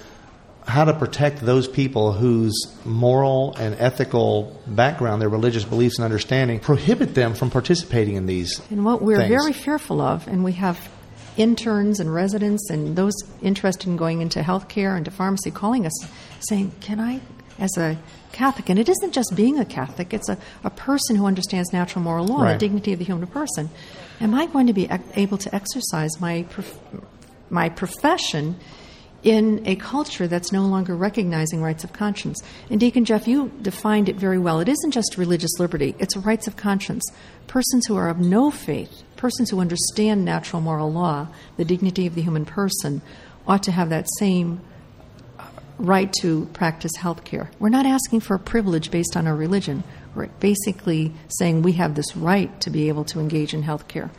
how 0.67 0.83
to 0.83 0.93
protect 0.93 1.41
those 1.41 1.67
people 1.67 2.11
whose 2.13 2.53
moral 2.85 3.55
and 3.57 3.75
ethical 3.79 4.59
background, 4.65 5.21
their 5.21 5.29
religious 5.29 5.63
beliefs 5.63 5.97
and 5.97 6.05
understanding, 6.05 6.59
prohibit 6.59 7.13
them 7.13 7.33
from 7.35 7.51
participating 7.51 8.15
in 8.15 8.25
these. 8.25 8.61
And 8.71 8.83
what 8.83 9.01
we're 9.01 9.17
things. 9.17 9.29
very 9.29 9.53
fearful 9.53 10.01
of, 10.01 10.27
and 10.27 10.43
we 10.43 10.53
have 10.53 10.89
interns 11.37 11.99
and 11.99 12.13
residents 12.13 12.69
and 12.69 12.95
those 12.95 13.13
interested 13.41 13.87
in 13.87 13.97
going 13.97 14.21
into 14.21 14.39
healthcare 14.39 14.95
and 14.95 15.05
to 15.05 15.11
pharmacy 15.11 15.51
calling 15.51 15.85
us 15.85 15.93
saying, 16.39 16.71
Can 16.81 16.99
I, 16.99 17.21
as 17.59 17.77
a 17.77 17.97
Catholic, 18.31 18.69
and 18.69 18.79
it 18.79 18.89
isn't 18.89 19.13
just 19.13 19.33
being 19.35 19.59
a 19.59 19.65
Catholic, 19.65 20.13
it's 20.13 20.29
a, 20.29 20.37
a 20.63 20.69
person 20.69 21.15
who 21.15 21.25
understands 21.25 21.71
natural 21.71 22.03
moral 22.03 22.25
law 22.25 22.37
and 22.37 22.43
Right. 22.45 22.53
the 22.53 22.59
dignity 22.59 22.93
of 22.93 22.99
the 22.99 23.05
human 23.05 23.27
person, 23.27 23.69
am 24.19 24.33
I 24.33 24.47
going 24.47 24.67
to 24.67 24.73
be 24.73 24.89
able 25.15 25.37
to 25.37 25.53
exercise 25.53 26.19
my, 26.19 26.43
prof- 26.49 26.79
my 27.49 27.69
profession? 27.69 28.55
In 29.25 29.59
a 29.65 29.75
culture 29.75 30.27
that's 30.27 30.51
no 30.51 30.67
longer 30.67 30.95
recognizing 30.95 31.59
rights 31.59 31.83
of 31.83 31.91
conscience. 31.91 32.41
And 32.69 32.79
Deacon 32.79 33.05
Jeff, 33.05 33.27
you 33.27 33.51
defined 33.59 34.07
it 34.07 34.17
very 34.17 34.37
well. 34.37 34.59
It 34.59 34.69
isn't 34.69 34.91
just 34.91 35.17
religious 35.17 35.59
liberty, 35.59 35.95
it's 35.99 36.15
rights 36.15 36.47
of 36.47 36.55
conscience. 36.55 37.03
Persons 37.47 37.87
who 37.87 37.97
are 37.97 38.07
of 38.09 38.19
no 38.19 38.51
faith, 38.51 39.03
persons 39.17 39.49
who 39.49 39.59
understand 39.59 40.23
natural 40.23 40.61
moral 40.61 40.91
law, 40.91 41.27
the 41.57 41.65
dignity 41.65 42.05
of 42.05 42.13
the 42.13 42.21
human 42.21 42.45
person, 42.45 43.01
ought 43.47 43.63
to 43.63 43.71
have 43.71 43.89
that 43.89 44.07
same 44.19 44.61
uh, 45.39 45.43
right 45.79 46.13
to 46.21 46.45
practice 46.53 46.95
health 46.95 47.23
care. 47.23 47.49
We're 47.57 47.69
not 47.69 47.87
asking 47.87 48.19
for 48.19 48.35
a 48.35 48.39
privilege 48.39 48.91
based 48.91 49.17
on 49.17 49.25
our 49.25 49.35
religion. 49.35 49.83
We're 50.13 50.27
basically 50.39 51.13
saying 51.29 51.63
we 51.63 51.73
have 51.73 51.95
this 51.95 52.15
right 52.15 52.59
to 52.61 52.69
be 52.69 52.89
able 52.89 53.05
to 53.05 53.19
engage 53.19 53.55
in 53.55 53.63
health 53.63 53.87
care. 53.87 54.11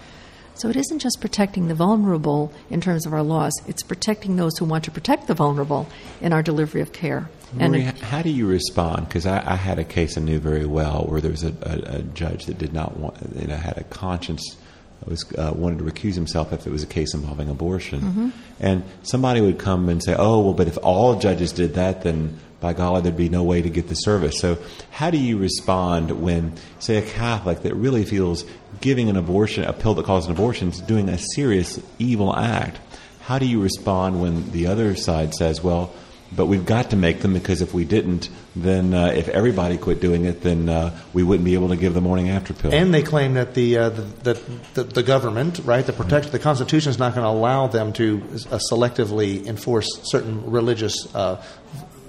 So 0.56 0.70
it 0.70 0.76
isn't 0.76 1.00
just 1.00 1.20
protecting 1.20 1.68
the 1.68 1.74
vulnerable 1.74 2.52
in 2.70 2.80
terms 2.80 3.06
of 3.06 3.12
our 3.12 3.22
laws, 3.22 3.52
it's 3.66 3.82
protecting 3.82 4.36
those 4.36 4.56
who 4.58 4.64
want 4.64 4.84
to 4.84 4.90
protect 4.90 5.26
the 5.26 5.34
vulnerable 5.34 5.86
in 6.20 6.32
our 6.32 6.42
delivery 6.42 6.80
of 6.80 6.92
care. 6.92 7.28
Marie, 7.52 7.82
how 7.82 8.22
do 8.22 8.30
you 8.30 8.46
respond? 8.46 9.06
Because 9.06 9.26
I, 9.26 9.52
I, 9.52 9.56
had 9.56 9.78
a 9.78 9.84
case 9.84 10.18
I 10.18 10.20
knew 10.20 10.40
very 10.40 10.66
well 10.66 11.04
where 11.08 11.20
there 11.20 11.30
was 11.30 11.44
a, 11.44 11.54
a, 11.62 11.98
a 11.98 12.02
judge 12.02 12.46
that 12.46 12.58
did 12.58 12.72
not 12.72 12.96
want, 12.96 13.16
you 13.36 13.46
know, 13.46 13.56
had 13.56 13.78
a 13.78 13.84
conscience 13.84 14.56
was 15.04 15.24
uh, 15.38 15.52
wanted 15.54 15.78
to 15.78 15.84
recuse 15.84 16.14
himself 16.14 16.52
if 16.52 16.66
it 16.66 16.70
was 16.70 16.82
a 16.82 16.86
case 16.86 17.14
involving 17.14 17.48
abortion, 17.48 18.00
mm-hmm. 18.00 18.28
and 18.58 18.82
somebody 19.02 19.40
would 19.40 19.58
come 19.58 19.88
and 19.88 20.02
say, 20.02 20.14
"Oh, 20.18 20.40
well, 20.40 20.54
but 20.54 20.68
if 20.68 20.78
all 20.82 21.18
judges 21.18 21.52
did 21.52 21.74
that, 21.74 22.02
then 22.02 22.38
by 22.60 22.72
golly, 22.72 23.02
there'd 23.02 23.16
be 23.16 23.28
no 23.28 23.42
way 23.42 23.62
to 23.62 23.70
get 23.70 23.88
the 23.88 23.94
service." 23.94 24.38
So, 24.38 24.58
how 24.90 25.10
do 25.10 25.18
you 25.18 25.38
respond 25.38 26.22
when, 26.22 26.54
say, 26.78 26.96
a 26.96 27.02
Catholic 27.02 27.62
that 27.62 27.74
really 27.74 28.04
feels 28.04 28.44
giving 28.80 29.08
an 29.08 29.16
abortion, 29.16 29.64
a 29.64 29.72
pill 29.72 29.94
that 29.94 30.04
causes 30.04 30.28
an 30.28 30.34
abortion, 30.34 30.68
is 30.68 30.80
doing 30.80 31.08
a 31.08 31.18
serious 31.18 31.80
evil 31.98 32.34
act? 32.36 32.78
How 33.20 33.38
do 33.38 33.46
you 33.46 33.60
respond 33.60 34.20
when 34.20 34.52
the 34.52 34.66
other 34.66 34.94
side 34.94 35.34
says, 35.34 35.62
"Well"? 35.62 35.92
but 36.34 36.46
we've 36.46 36.66
got 36.66 36.90
to 36.90 36.96
make 36.96 37.20
them 37.20 37.32
because 37.34 37.62
if 37.62 37.72
we 37.72 37.84
didn't, 37.84 38.28
then 38.54 38.94
uh, 38.94 39.06
if 39.06 39.28
everybody 39.28 39.78
quit 39.78 40.00
doing 40.00 40.24
it, 40.24 40.42
then 40.42 40.68
uh, 40.68 40.98
we 41.12 41.22
wouldn't 41.22 41.44
be 41.44 41.54
able 41.54 41.68
to 41.68 41.76
give 41.76 41.94
the 41.94 42.00
morning 42.00 42.30
after 42.30 42.52
pill. 42.52 42.74
And 42.74 42.92
they 42.92 43.02
claim 43.02 43.34
that 43.34 43.54
the 43.54 43.78
uh, 43.78 43.88
the, 43.90 44.40
the, 44.74 44.84
the, 44.84 45.02
government, 45.02 45.60
right, 45.64 45.84
the 45.84 45.92
protect 45.92 46.32
the 46.32 46.38
Constitution 46.38 46.90
is 46.90 46.98
not 46.98 47.14
going 47.14 47.24
to 47.24 47.30
allow 47.30 47.68
them 47.68 47.92
to 47.94 48.22
uh, 48.50 48.58
selectively 48.70 49.46
enforce 49.46 49.88
certain 50.02 50.50
religious. 50.50 51.14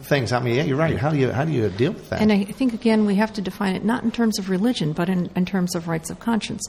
Things. 0.07 0.31
I 0.31 0.39
mean, 0.39 0.55
yeah, 0.55 0.63
you're 0.63 0.77
right. 0.77 0.97
How 0.97 1.09
do 1.09 1.17
you 1.17 1.31
how 1.31 1.43
do 1.43 1.51
you 1.51 1.69
deal 1.69 1.91
with 1.91 2.09
that? 2.09 2.21
And 2.21 2.31
I 2.31 2.45
think 2.45 2.73
again 2.73 3.05
we 3.05 3.15
have 3.15 3.33
to 3.33 3.41
define 3.41 3.75
it 3.75 3.83
not 3.83 4.03
in 4.03 4.11
terms 4.11 4.39
of 4.39 4.49
religion, 4.49 4.93
but 4.93 5.09
in, 5.09 5.29
in 5.35 5.45
terms 5.45 5.75
of 5.75 5.87
rights 5.87 6.09
of 6.09 6.19
conscience. 6.19 6.65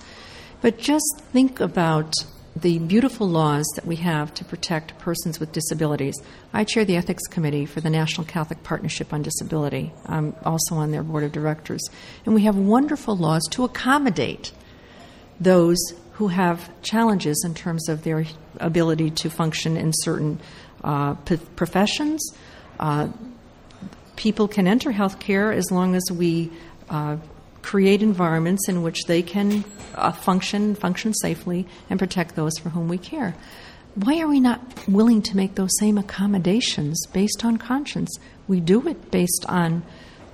But 0.60 0.78
just 0.78 1.20
think 1.32 1.60
about 1.60 2.12
the 2.56 2.80
beautiful 2.80 3.28
laws 3.28 3.64
that 3.76 3.86
we 3.86 3.96
have 3.96 4.34
to 4.34 4.44
protect 4.44 4.98
persons 4.98 5.38
with 5.38 5.52
disabilities. 5.52 6.16
I 6.52 6.64
chair 6.64 6.84
the 6.84 6.96
ethics 6.96 7.22
committee 7.28 7.66
for 7.66 7.80
the 7.80 7.90
National 7.90 8.26
Catholic 8.26 8.64
Partnership 8.64 9.12
on 9.12 9.22
Disability. 9.22 9.92
I'm 10.06 10.34
also 10.44 10.74
on 10.74 10.90
their 10.90 11.04
board 11.04 11.22
of 11.22 11.30
directors. 11.30 11.82
And 12.26 12.34
we 12.34 12.42
have 12.42 12.56
wonderful 12.56 13.16
laws 13.16 13.42
to 13.52 13.64
accommodate 13.64 14.52
those 15.38 15.78
who 16.14 16.28
have 16.28 16.70
challenges 16.82 17.40
in 17.44 17.54
terms 17.54 17.88
of 17.88 18.02
their 18.02 18.24
ability 18.58 19.10
to 19.10 19.30
function 19.30 19.76
in 19.76 19.92
certain 19.94 20.40
uh, 20.82 21.14
p- 21.14 21.36
professions. 21.54 22.20
Uh, 22.78 23.08
people 24.16 24.48
can 24.48 24.66
enter 24.66 24.92
healthcare 24.92 25.54
as 25.54 25.70
long 25.70 25.94
as 25.94 26.02
we 26.10 26.50
uh, 26.90 27.16
create 27.62 28.02
environments 28.02 28.68
in 28.68 28.82
which 28.82 29.04
they 29.04 29.22
can 29.22 29.64
uh, 29.94 30.12
function, 30.12 30.74
function 30.74 31.12
safely, 31.14 31.66
and 31.90 31.98
protect 31.98 32.34
those 32.34 32.56
for 32.58 32.70
whom 32.70 32.88
we 32.88 32.98
care. 32.98 33.34
Why 33.94 34.20
are 34.20 34.28
we 34.28 34.40
not 34.40 34.60
willing 34.88 35.22
to 35.22 35.36
make 35.36 35.54
those 35.54 35.76
same 35.78 35.98
accommodations 35.98 37.04
based 37.12 37.44
on 37.44 37.56
conscience? 37.56 38.16
We 38.46 38.60
do 38.60 38.86
it 38.88 39.10
based 39.10 39.44
on 39.48 39.82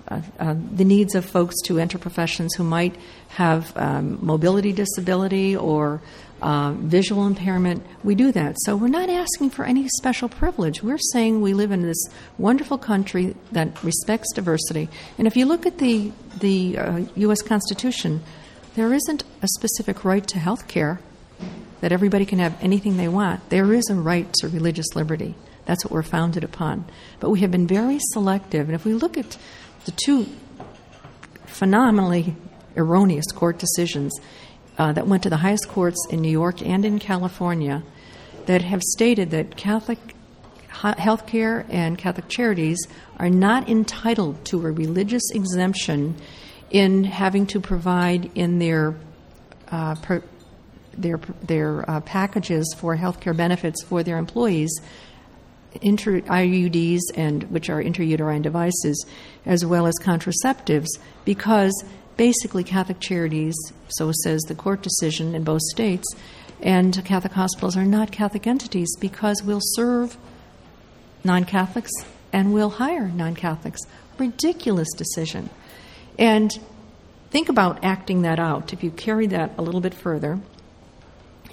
uh, 0.09 0.21
uh, 0.39 0.55
the 0.75 0.85
needs 0.85 1.15
of 1.15 1.25
folks 1.25 1.55
to 1.65 1.79
enter 1.79 1.99
professions 1.99 2.55
who 2.55 2.65
might 2.65 2.95
have 3.29 3.75
um, 3.77 4.19
mobility 4.25 4.73
disability 4.73 5.57
or 5.57 6.03
uh, 6.43 6.73
visual 6.73 7.27
impairment, 7.27 7.83
we 8.03 8.15
do 8.15 8.31
that. 8.31 8.57
So 8.61 8.77
we're 8.77 8.89
not 8.89 9.09
asking 9.09 9.51
for 9.51 9.65
any 9.65 9.89
special 9.89 10.29
privilege. 10.29 10.83
We're 10.83 10.99
saying 10.99 11.41
we 11.41 11.55
live 11.55 11.71
in 11.71 11.83
this 11.83 12.07
wonderful 12.37 12.77
country 12.77 13.35
that 13.53 13.83
respects 13.83 14.33
diversity. 14.35 14.91
And 15.17 15.27
if 15.27 15.37
you 15.37 15.47
look 15.47 15.65
at 15.65 15.79
the, 15.79 16.13
the 16.41 16.77
uh, 16.77 17.01
U.S. 17.17 17.41
Constitution, 17.41 18.23
there 18.75 18.93
isn't 18.93 19.25
a 19.41 19.49
specific 19.49 20.05
right 20.05 20.27
to 20.29 20.39
health 20.39 20.69
care 20.69 21.01
that 21.81 21.93
everybody 21.93 22.27
can 22.27 22.41
have 22.41 22.57
anything 22.63 22.97
they 22.97 23.09
want. 23.09 23.49
There 23.49 23.73
is 23.73 23.89
a 23.89 23.95
right 23.95 24.31
to 24.35 24.49
religious 24.49 24.95
liberty. 24.95 25.35
That's 25.65 25.85
what 25.85 25.93
we're 25.93 26.03
founded 26.03 26.45
upon. 26.45 26.85
But 27.21 27.31
we 27.31 27.41
have 27.41 27.51
been 27.51 27.67
very 27.67 27.99
selective. 28.13 28.69
And 28.69 28.75
if 28.75 28.85
we 28.85 28.93
look 28.93 29.17
at 29.17 29.39
the 29.85 29.93
two 29.93 30.27
phenomenally 31.47 32.35
erroneous 32.77 33.27
court 33.33 33.59
decisions 33.59 34.13
uh, 34.79 34.93
that 34.93 35.07
went 35.07 35.23
to 35.23 35.31
the 35.31 35.37
highest 35.37 35.69
courts 35.69 35.99
in 36.11 36.21
New 36.21 36.31
York 36.31 36.63
and 36.63 36.85
in 36.85 36.99
California 36.99 37.83
that 38.47 38.63
have 38.63 38.83
stated 38.83 39.31
that 39.31 39.57
Catholic 39.57 39.99
health 40.69 41.27
care 41.27 41.65
and 41.71 41.97
Catholic 41.97 42.29
charities 42.29 42.79
are 43.19 43.31
not 43.31 43.69
entitled 43.69 44.45
to 44.45 44.67
a 44.67 44.71
religious 44.71 45.23
exemption 45.33 46.17
in 46.71 47.05
having 47.05 47.47
to 47.47 47.61
provide 47.61 48.31
in 48.35 48.59
their 48.59 48.97
uh, 49.69 49.95
per, 49.97 50.23
their 50.97 51.19
their 51.43 51.89
uh, 51.89 52.01
packages 52.01 52.75
for 52.77 52.97
health 52.97 53.21
care 53.21 53.35
benefits 53.35 53.83
for 53.85 54.03
their 54.03 54.19
employees 54.19 54.71
inter- 55.83 56.21
IUDs 56.21 57.01
and 57.15 57.45
which 57.45 57.71
are 57.71 57.83
intrauterine 57.83 58.43
devices 58.43 59.05
as 59.47 59.65
well 59.65 59.87
as 59.87 59.95
contraceptives 60.01 60.89
because 61.25 61.85
basically 62.17 62.65
Catholic 62.65 63.01
charities, 63.01 63.57
so 63.89 64.13
says 64.23 64.43
the 64.43 64.55
court 64.55 64.83
decision 64.83 65.35
in 65.35 65.45
both 65.45 65.63
states, 65.63 66.07
and 66.61 67.05
Catholic 67.05 67.33
hospitals 67.33 67.77
are 67.77 67.85
not 67.85 68.13
Catholic 68.13 68.47
entities 68.47 68.95
because 68.99 69.43
we'll 69.43 69.61
serve 69.61 70.17
non 71.23 71.45
Catholics 71.45 71.93
and 72.33 72.53
we'll 72.53 72.71
hire 72.71 73.09
non 73.09 73.35
Catholics. 73.35 73.81
Ridiculous 74.19 74.89
decision. 74.97 75.51
And 76.19 76.53
think 77.31 77.49
about 77.49 77.85
acting 77.85 78.23
that 78.23 78.39
out. 78.39 78.73
If 78.73 78.85
you 78.85 78.91
carry 78.91 79.27
that 79.29 79.53
a 79.59 79.63
little 79.63 79.81
bit 79.81 79.95
further, 79.95 80.39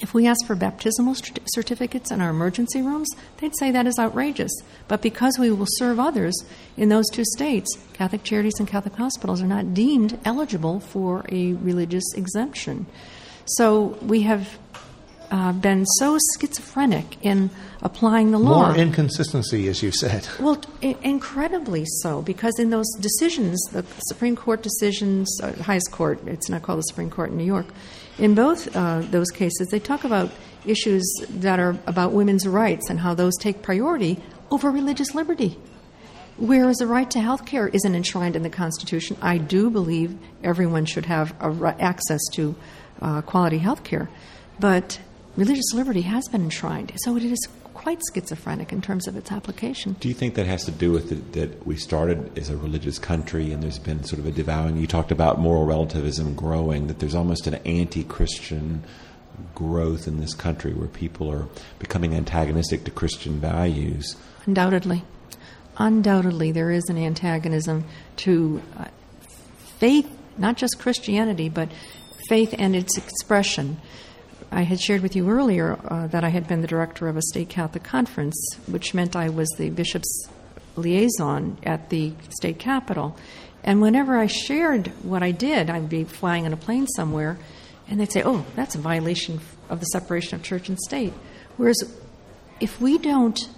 if 0.01 0.13
we 0.13 0.27
ask 0.27 0.45
for 0.45 0.55
baptismal 0.55 1.15
certificates 1.53 2.11
in 2.11 2.21
our 2.21 2.29
emergency 2.29 2.81
rooms, 2.81 3.07
they'd 3.37 3.55
say 3.57 3.71
that 3.71 3.87
is 3.87 3.99
outrageous. 3.99 4.51
But 4.87 5.01
because 5.01 5.37
we 5.39 5.51
will 5.51 5.67
serve 5.69 5.99
others 5.99 6.35
in 6.75 6.89
those 6.89 7.07
two 7.11 7.23
states, 7.25 7.77
Catholic 7.93 8.23
charities 8.23 8.55
and 8.59 8.67
Catholic 8.67 8.95
hospitals 8.95 9.41
are 9.41 9.47
not 9.47 9.73
deemed 9.73 10.19
eligible 10.25 10.79
for 10.79 11.25
a 11.29 11.53
religious 11.53 12.13
exemption. 12.15 12.87
So 13.45 13.97
we 14.01 14.21
have 14.23 14.57
uh, 15.31 15.53
been 15.53 15.85
so 15.85 16.17
schizophrenic 16.39 17.17
in 17.21 17.49
applying 17.81 18.31
the 18.31 18.37
law. 18.37 18.67
More 18.67 18.75
inconsistency, 18.75 19.67
as 19.69 19.81
you 19.81 19.91
said. 19.91 20.27
Well, 20.39 20.61
I- 20.83 20.97
incredibly 21.01 21.85
so, 22.01 22.21
because 22.21 22.59
in 22.59 22.69
those 22.69 22.89
decisions, 22.99 23.59
the 23.71 23.85
Supreme 24.09 24.35
Court 24.35 24.61
decisions, 24.61 25.29
uh, 25.41 25.53
highest 25.63 25.91
court, 25.91 26.19
it's 26.27 26.49
not 26.49 26.63
called 26.63 26.79
the 26.79 26.83
Supreme 26.83 27.09
Court 27.09 27.29
in 27.31 27.37
New 27.37 27.45
York, 27.45 27.67
in 28.21 28.35
both 28.35 28.73
uh, 28.75 29.01
those 29.01 29.31
cases, 29.31 29.69
they 29.69 29.79
talk 29.79 30.03
about 30.03 30.31
issues 30.63 31.03
that 31.27 31.59
are 31.59 31.75
about 31.87 32.11
women's 32.11 32.47
rights 32.47 32.89
and 32.89 32.99
how 32.99 33.15
those 33.15 33.35
take 33.39 33.63
priority 33.63 34.21
over 34.51 34.69
religious 34.69 35.15
liberty. 35.15 35.57
Whereas 36.37 36.77
the 36.77 36.85
right 36.85 37.09
to 37.11 37.19
health 37.19 37.47
care 37.47 37.67
isn't 37.67 37.95
enshrined 37.95 38.35
in 38.35 38.43
the 38.43 38.49
Constitution, 38.49 39.17
I 39.23 39.39
do 39.39 39.71
believe 39.71 40.17
everyone 40.43 40.85
should 40.85 41.07
have 41.07 41.35
access 41.79 42.21
to 42.33 42.55
uh, 43.01 43.21
quality 43.21 43.57
health 43.57 43.83
care. 43.83 44.07
But 44.59 44.99
religious 45.35 45.73
liberty 45.73 46.01
has 46.01 46.27
been 46.27 46.43
enshrined, 46.43 46.93
so 46.97 47.17
it 47.17 47.23
is 47.23 47.47
quite 47.81 47.99
schizophrenic 48.13 48.71
in 48.71 48.79
terms 48.79 49.07
of 49.07 49.15
its 49.15 49.31
application. 49.31 49.95
Do 49.99 50.07
you 50.07 50.13
think 50.13 50.35
that 50.35 50.45
has 50.45 50.65
to 50.65 50.71
do 50.71 50.91
with 50.91 51.09
the, 51.09 51.39
that 51.39 51.65
we 51.65 51.75
started 51.75 52.37
as 52.37 52.51
a 52.51 52.55
religious 52.55 52.99
country 52.99 53.51
and 53.51 53.63
there's 53.63 53.79
been 53.79 54.03
sort 54.03 54.19
of 54.19 54.27
a 54.27 54.31
devouring? 54.31 54.77
You 54.77 54.85
talked 54.85 55.11
about 55.11 55.39
moral 55.39 55.65
relativism 55.65 56.35
growing, 56.35 56.85
that 56.87 56.99
there's 56.99 57.15
almost 57.15 57.47
an 57.47 57.55
anti 57.65 58.03
Christian 58.03 58.83
growth 59.55 60.07
in 60.07 60.19
this 60.19 60.35
country 60.35 60.73
where 60.73 60.89
people 60.89 61.31
are 61.31 61.47
becoming 61.79 62.13
antagonistic 62.13 62.83
to 62.83 62.91
Christian 62.91 63.39
values. 63.39 64.15
Undoubtedly. 64.45 65.03
Undoubtedly, 65.77 66.51
there 66.51 66.69
is 66.69 66.87
an 66.87 66.99
antagonism 66.99 67.85
to 68.17 68.61
uh, 68.77 68.85
faith, 69.79 70.07
not 70.37 70.55
just 70.55 70.77
Christianity, 70.77 71.49
but 71.49 71.69
faith 72.29 72.53
and 72.59 72.75
its 72.75 72.95
expression. 72.95 73.77
I 74.53 74.63
had 74.63 74.81
shared 74.81 75.01
with 75.01 75.15
you 75.15 75.29
earlier 75.29 75.79
uh, 75.85 76.07
that 76.07 76.25
I 76.25 76.29
had 76.29 76.45
been 76.45 76.61
the 76.61 76.67
director 76.67 77.07
of 77.07 77.15
a 77.15 77.21
state 77.21 77.47
Catholic 77.47 77.83
conference, 77.83 78.35
which 78.67 78.93
meant 78.93 79.15
I 79.15 79.29
was 79.29 79.49
the 79.57 79.69
bishop's 79.69 80.27
liaison 80.75 81.57
at 81.63 81.89
the 81.89 82.13
state 82.29 82.59
capitol. 82.59 83.15
And 83.63 83.81
whenever 83.81 84.17
I 84.17 84.27
shared 84.27 84.87
what 85.03 85.23
I 85.23 85.31
did, 85.31 85.69
I'd 85.69 85.87
be 85.87 86.03
flying 86.03 86.45
on 86.45 86.51
a 86.51 86.57
plane 86.57 86.87
somewhere, 86.87 87.37
and 87.87 87.99
they'd 87.99 88.11
say, 88.11 88.23
oh, 88.25 88.45
that's 88.55 88.75
a 88.75 88.79
violation 88.79 89.39
of 89.69 89.79
the 89.79 89.85
separation 89.85 90.35
of 90.35 90.43
church 90.43 90.67
and 90.67 90.77
state. 90.79 91.13
Whereas 91.55 91.81
if 92.59 92.81
we 92.81 92.97
don't 92.97 93.49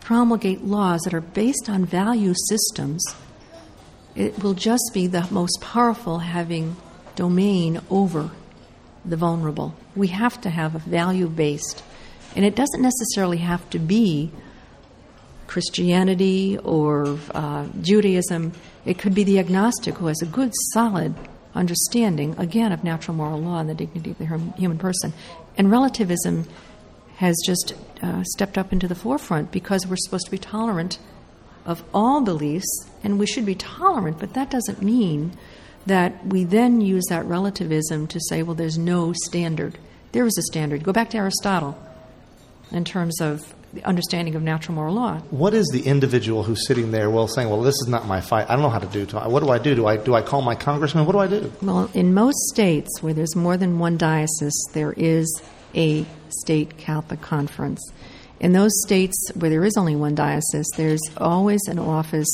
promulgate 0.00 0.62
laws 0.62 1.02
that 1.02 1.12
are 1.12 1.20
based 1.20 1.68
on 1.68 1.84
value 1.84 2.34
systems, 2.48 3.04
it 4.14 4.42
will 4.42 4.54
just 4.54 4.90
be 4.94 5.06
the 5.06 5.26
most 5.30 5.60
powerful 5.60 6.20
having 6.20 6.76
domain 7.16 7.80
over 7.90 8.30
the 9.04 9.16
vulnerable. 9.16 9.74
We 9.94 10.08
have 10.08 10.40
to 10.42 10.50
have 10.50 10.74
a 10.74 10.78
value 10.78 11.28
based, 11.28 11.82
and 12.34 12.44
it 12.44 12.54
doesn't 12.54 12.82
necessarily 12.82 13.38
have 13.38 13.68
to 13.70 13.78
be 13.78 14.30
Christianity 15.46 16.58
or 16.58 17.18
uh, 17.34 17.66
Judaism. 17.82 18.52
It 18.86 18.98
could 18.98 19.14
be 19.14 19.24
the 19.24 19.38
agnostic 19.38 19.96
who 19.96 20.06
has 20.06 20.22
a 20.22 20.26
good, 20.26 20.50
solid 20.72 21.14
understanding, 21.54 22.34
again, 22.38 22.72
of 22.72 22.82
natural 22.82 23.16
moral 23.16 23.40
law 23.40 23.60
and 23.60 23.68
the 23.68 23.74
dignity 23.74 24.12
of 24.12 24.18
the 24.18 24.24
human 24.56 24.78
person. 24.78 25.12
And 25.58 25.70
relativism 25.70 26.48
has 27.16 27.36
just 27.44 27.74
uh, 28.02 28.24
stepped 28.24 28.56
up 28.56 28.72
into 28.72 28.88
the 28.88 28.94
forefront 28.94 29.52
because 29.52 29.86
we're 29.86 29.96
supposed 29.96 30.24
to 30.24 30.30
be 30.30 30.38
tolerant 30.38 30.98
of 31.64 31.84
all 31.94 32.22
beliefs, 32.22 32.88
and 33.04 33.18
we 33.18 33.26
should 33.26 33.46
be 33.46 33.54
tolerant, 33.54 34.18
but 34.18 34.34
that 34.34 34.50
doesn't 34.50 34.82
mean 34.82 35.36
that 35.86 36.26
we 36.26 36.44
then 36.44 36.80
use 36.80 37.04
that 37.08 37.24
relativism 37.24 38.06
to 38.08 38.20
say, 38.28 38.42
well, 38.42 38.54
there's 38.54 38.78
no 38.78 39.12
standard. 39.24 39.78
There 40.12 40.26
is 40.26 40.36
a 40.38 40.42
standard. 40.42 40.82
Go 40.82 40.92
back 40.92 41.10
to 41.10 41.18
Aristotle 41.18 41.78
in 42.70 42.84
terms 42.84 43.20
of 43.20 43.54
the 43.72 43.84
understanding 43.84 44.34
of 44.34 44.42
natural 44.42 44.74
moral 44.74 44.94
law. 44.94 45.18
What 45.30 45.54
is 45.54 45.66
the 45.72 45.82
individual 45.86 46.42
who's 46.42 46.66
sitting 46.66 46.90
there, 46.90 47.08
well, 47.08 47.26
saying, 47.26 47.48
"Well, 47.48 47.62
this 47.62 47.74
is 47.76 47.88
not 47.88 48.06
my 48.06 48.20
fight. 48.20 48.50
I 48.50 48.54
don't 48.54 48.62
know 48.62 48.68
how 48.68 48.78
to 48.78 48.86
do. 48.86 49.02
it. 49.02 49.12
What 49.30 49.42
do 49.42 49.48
I 49.48 49.58
do? 49.58 49.74
Do 49.74 49.86
I 49.86 49.96
do 49.96 50.14
I 50.14 50.20
call 50.20 50.42
my 50.42 50.54
congressman? 50.54 51.06
What 51.06 51.12
do 51.12 51.18
I 51.18 51.26
do?" 51.26 51.50
Well, 51.62 51.90
in 51.94 52.12
most 52.12 52.38
states 52.52 53.02
where 53.02 53.14
there's 53.14 53.34
more 53.34 53.56
than 53.56 53.78
one 53.78 53.96
diocese, 53.96 54.62
there 54.74 54.92
is 54.96 55.42
a 55.74 56.04
state 56.28 56.76
Catholic 56.76 57.22
conference. 57.22 57.80
In 58.40 58.52
those 58.52 58.72
states 58.82 59.16
where 59.34 59.48
there 59.48 59.64
is 59.64 59.76
only 59.78 59.96
one 59.96 60.14
diocese, 60.14 60.68
there's 60.76 61.00
always 61.16 61.60
an 61.66 61.78
office, 61.78 62.28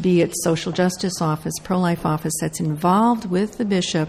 be 0.00 0.20
it 0.20 0.32
social 0.42 0.72
justice 0.72 1.20
office, 1.20 1.54
pro 1.62 1.78
life 1.78 2.04
office, 2.04 2.34
that's 2.40 2.60
involved 2.60 3.30
with 3.30 3.58
the 3.58 3.64
bishop 3.64 4.08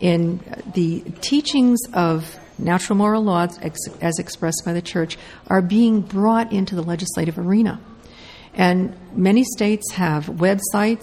in 0.00 0.40
the 0.74 1.00
teachings 1.20 1.80
of 1.92 2.38
natural 2.58 2.96
moral 2.96 3.22
laws 3.22 3.58
ex- 3.62 3.88
as 4.00 4.18
expressed 4.18 4.62
by 4.64 4.72
the 4.72 4.82
church 4.82 5.16
are 5.48 5.62
being 5.62 6.00
brought 6.00 6.52
into 6.52 6.74
the 6.74 6.82
legislative 6.82 7.38
arena. 7.38 7.80
And 8.54 8.96
many 9.16 9.44
states 9.44 9.92
have 9.92 10.26
websites 10.26 11.02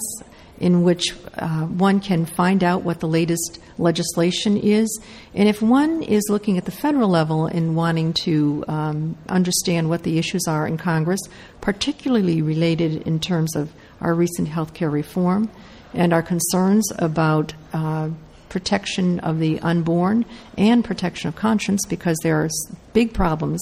in 0.60 0.84
which 0.84 1.16
uh, 1.38 1.66
one 1.66 2.00
can 2.00 2.24
find 2.24 2.64
out 2.64 2.84
what 2.84 3.00
the 3.00 3.08
latest 3.08 3.60
legislation 3.80 4.58
is. 4.58 5.02
And 5.34 5.50
if 5.50 5.60
one 5.62 6.04
is 6.04 6.24
looking 6.30 6.60
at 6.60 6.66
the 6.66 6.72
federal 6.72 7.10
level 7.10 7.48
and 7.48 7.76
wanting 7.76 8.14
to 8.26 8.64
um, 8.68 9.18
understand 9.28 9.90
what 9.90 10.04
the 10.04 10.20
issues 10.20 10.44
are 10.48 10.68
in 10.68 10.78
Congress, 10.78 11.20
particularly 11.62 12.44
related 12.44 13.02
in 13.08 13.20
terms 13.20 13.56
of 13.56 13.74
our 14.02 14.14
recent 14.14 14.48
health 14.48 14.74
care 14.74 14.90
reform 14.90 15.50
and 15.94 16.14
our 16.14 16.24
concerns 16.24 16.86
about 17.00 17.54
uh, 17.74 18.10
protection 18.50 19.20
of 19.20 19.40
the 19.40 19.60
unborn 19.62 20.26
and 20.58 20.84
protection 20.84 21.28
of 21.30 21.36
conscience, 21.36 21.86
because 21.88 22.18
there 22.24 22.38
are 22.44 22.50
big 22.94 23.14
problems 23.14 23.62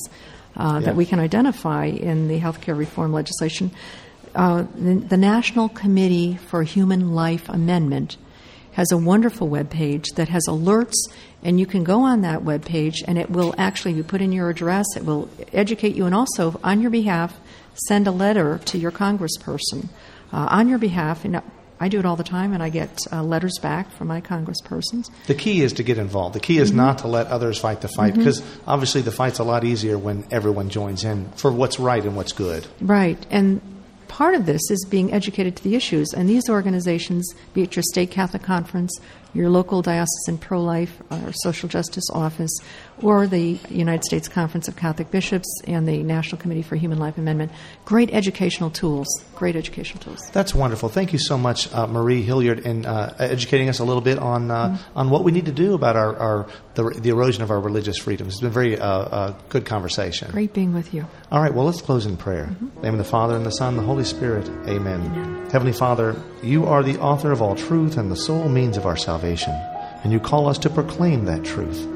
uh, 0.57 0.79
Yeah. 0.79 0.85
that 0.87 0.95
we 0.95 1.05
can 1.05 1.19
identify 1.19 1.85
in 1.85 2.27
the 2.27 2.39
healthcare 2.39 2.77
reform 2.77 3.13
legislation. 3.13 3.71
Uh, 4.35 4.65
the, 4.75 4.95
the 4.95 5.17
National 5.17 5.69
Committee 5.69 6.37
for 6.49 6.63
Human 6.63 7.13
Life 7.13 7.49
Amendment 7.49 8.17
has 8.73 8.91
a 8.91 8.97
wonderful 8.97 9.47
web 9.47 9.69
page 9.69 10.05
that 10.15 10.29
has 10.29 10.43
alerts, 10.47 10.95
and 11.43 11.59
you 11.59 11.65
can 11.65 11.83
go 11.83 12.01
on 12.01 12.21
that 12.21 12.43
web 12.43 12.63
page, 12.63 13.03
and 13.07 13.17
it 13.17 13.29
will 13.29 13.53
actually, 13.57 13.93
you 13.93 14.03
put 14.03 14.21
in 14.21 14.31
your 14.31 14.49
address, 14.49 14.85
it 14.95 15.03
will 15.03 15.27
educate 15.51 15.95
you, 15.95 16.05
and 16.05 16.15
also 16.15 16.59
on 16.63 16.79
your 16.81 16.91
behalf, 16.91 17.39
send 17.73 18.07
a 18.07 18.11
letter 18.11 18.59
to 18.65 18.77
your 18.77 18.91
congressperson 18.91 19.89
uh, 20.31 20.47
on 20.49 20.67
your 20.67 20.77
behalf. 20.77 21.25
And 21.25 21.41
I 21.79 21.87
do 21.87 21.99
it 21.99 22.05
all 22.05 22.17
the 22.17 22.23
time, 22.23 22.53
and 22.53 22.61
I 22.61 22.69
get 22.69 22.99
uh, 23.11 23.23
letters 23.23 23.57
back 23.61 23.89
from 23.91 24.07
my 24.07 24.19
congresspersons. 24.19 25.09
The 25.27 25.35
key 25.35 25.61
is 25.61 25.73
to 25.73 25.83
get 25.83 25.97
involved. 25.97 26.35
The 26.35 26.41
key 26.41 26.57
is 26.57 26.73
not 26.73 26.99
to 26.99 27.07
let 27.07 27.27
others 27.27 27.57
fight 27.57 27.81
the 27.81 27.87
fight 27.87 28.15
because 28.15 28.43
obviously 28.67 29.01
the 29.01 29.11
fight's 29.11 29.39
a 29.39 29.45
lot 29.45 29.63
easier 29.63 29.97
when 29.97 30.25
everyone 30.29 30.69
joins 30.69 31.05
in 31.05 31.31
for 31.31 31.51
what's 31.51 31.79
right 31.79 32.03
and 32.03 32.15
what's 32.17 32.33
good. 32.33 32.67
Right. 32.81 33.25
And 33.31 33.61
part 34.09 34.35
of 34.35 34.45
this 34.45 34.61
is 34.69 34.85
being 34.89 35.13
educated 35.13 35.55
to 35.55 35.63
the 35.63 35.75
issues. 35.75 36.13
And 36.13 36.27
these 36.27 36.49
organizations, 36.49 37.33
be 37.53 37.61
it 37.61 37.77
your 37.77 37.83
state 37.83 38.11
Catholic 38.11 38.43
conference, 38.43 38.91
your 39.33 39.49
local 39.49 39.81
diocesan 39.81 40.37
pro 40.37 40.61
life 40.61 41.01
or 41.09 41.31
social 41.33 41.69
justice 41.69 42.09
office, 42.11 42.51
or 43.01 43.27
the 43.27 43.59
United 43.69 44.03
States 44.03 44.27
Conference 44.27 44.67
of 44.67 44.75
Catholic 44.75 45.11
Bishops 45.11 45.61
and 45.67 45.87
the 45.87 46.03
National 46.03 46.41
Committee 46.41 46.61
for 46.61 46.75
Human 46.75 46.97
Life 46.97 47.17
Amendment, 47.17 47.51
great 47.85 48.13
educational 48.13 48.69
tools. 48.69 49.07
Great 49.35 49.55
educational 49.55 50.03
tools. 50.03 50.29
That's 50.33 50.53
wonderful. 50.53 50.89
Thank 50.89 51.13
you 51.13 51.19
so 51.19 51.37
much, 51.37 51.71
uh, 51.73 51.87
Marie 51.87 52.21
Hilliard, 52.21 52.59
in 52.59 52.85
uh, 52.85 53.15
educating 53.19 53.69
us 53.69 53.79
a 53.79 53.85
little 53.85 54.01
bit 54.01 54.19
on 54.19 54.51
uh, 54.51 54.77
on 54.95 55.09
what 55.09 55.23
we 55.23 55.31
need 55.31 55.45
to 55.45 55.53
do 55.53 55.73
about 55.73 55.95
our, 55.95 56.15
our 56.17 56.47
the, 56.75 56.89
the 56.89 57.09
erosion 57.09 57.43
of 57.43 57.51
our 57.51 57.59
religious 57.59 57.97
freedoms. 57.97 58.33
It's 58.33 58.41
been 58.41 58.49
a 58.49 58.53
very 58.53 58.77
uh, 58.77 58.87
uh, 58.87 59.33
good 59.49 59.65
conversation. 59.65 60.31
Great 60.31 60.53
being 60.53 60.73
with 60.73 60.93
you. 60.93 61.05
All 61.31 61.41
right, 61.41 61.53
well, 61.53 61.65
let's 61.65 61.81
close 61.81 62.05
in 62.05 62.17
prayer. 62.17 62.45
In 62.45 62.71
the 62.75 62.81
name 62.81 62.93
of 62.93 62.97
the 62.97 63.03
Father, 63.03 63.35
and 63.35 63.45
the 63.45 63.51
Son, 63.51 63.69
and 63.69 63.79
the 63.79 63.83
Holy 63.83 64.03
Spirit. 64.03 64.49
Amen. 64.67 65.47
Heavenly 65.51 65.73
Father, 65.73 66.21
you 66.43 66.65
are 66.65 66.83
the 66.83 66.99
author 66.99 67.31
of 67.31 67.41
all 67.41 67.55
truth 67.55 67.97
and 67.97 68.11
the 68.11 68.15
sole 68.15 68.47
means 68.49 68.77
of 68.77 68.85
our 68.85 68.97
salvation, 68.97 69.18
and 69.23 70.11
you 70.11 70.19
call 70.19 70.47
us 70.47 70.57
to 70.59 70.69
proclaim 70.69 71.25
that 71.25 71.43
truth. 71.43 71.87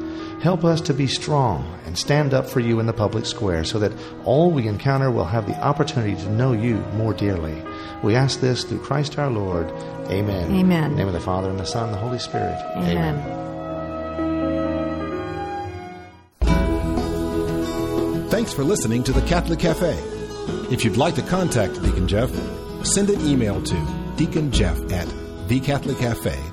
Help 0.42 0.66
us 0.66 0.82
to 0.82 0.94
be 0.94 1.08
strong 1.08 1.80
and 1.86 1.98
stand 1.98 2.34
up 2.34 2.50
for 2.50 2.60
you 2.60 2.82
in 2.82 2.86
the 2.86 2.92
public 2.92 3.26
square 3.26 3.64
so 3.64 3.80
that 3.80 3.94
all 4.26 4.52
we 4.52 4.68
encounter 4.68 5.10
will 5.10 5.24
have 5.24 5.48
the 5.48 5.58
opportunity 5.62 6.16
to 6.22 6.30
know 6.30 6.52
you 6.52 6.76
more 6.96 7.14
dearly. 7.14 7.64
We 8.04 8.16
ask 8.16 8.42
this 8.42 8.66
through 8.66 8.80
Christ 8.80 9.18
our 9.18 9.30
Lord. 9.30 9.70
Amen. 10.10 10.54
Amen. 10.54 10.84
In 10.84 10.92
the 10.92 10.98
name 10.98 11.08
of 11.08 11.14
the 11.14 11.22
Father, 11.22 11.50
and 11.50 11.58
the 11.58 11.66
Son, 11.66 11.86
and 11.86 11.94
the 11.94 12.00
Holy 12.00 12.20
Spirit. 12.20 12.62
Amen. 12.76 13.44
Thanks 18.30 18.52
for 18.52 18.66
listening 18.66 19.04
to 19.04 19.14
the 19.14 19.22
Catholic 19.22 19.60
Cafe. 19.60 19.98
If 20.70 20.84
you'd 20.84 20.98
like 20.98 21.16
to 21.16 21.22
contact 21.22 21.82
Deacon 21.82 22.08
Jeff, 22.08 22.30
send 22.84 23.10
an 23.10 23.26
email 23.26 23.62
to 23.62 23.76
deaconjeff 24.18 24.92
at 24.92 25.08
thecatholiccafe.com. 25.48 26.53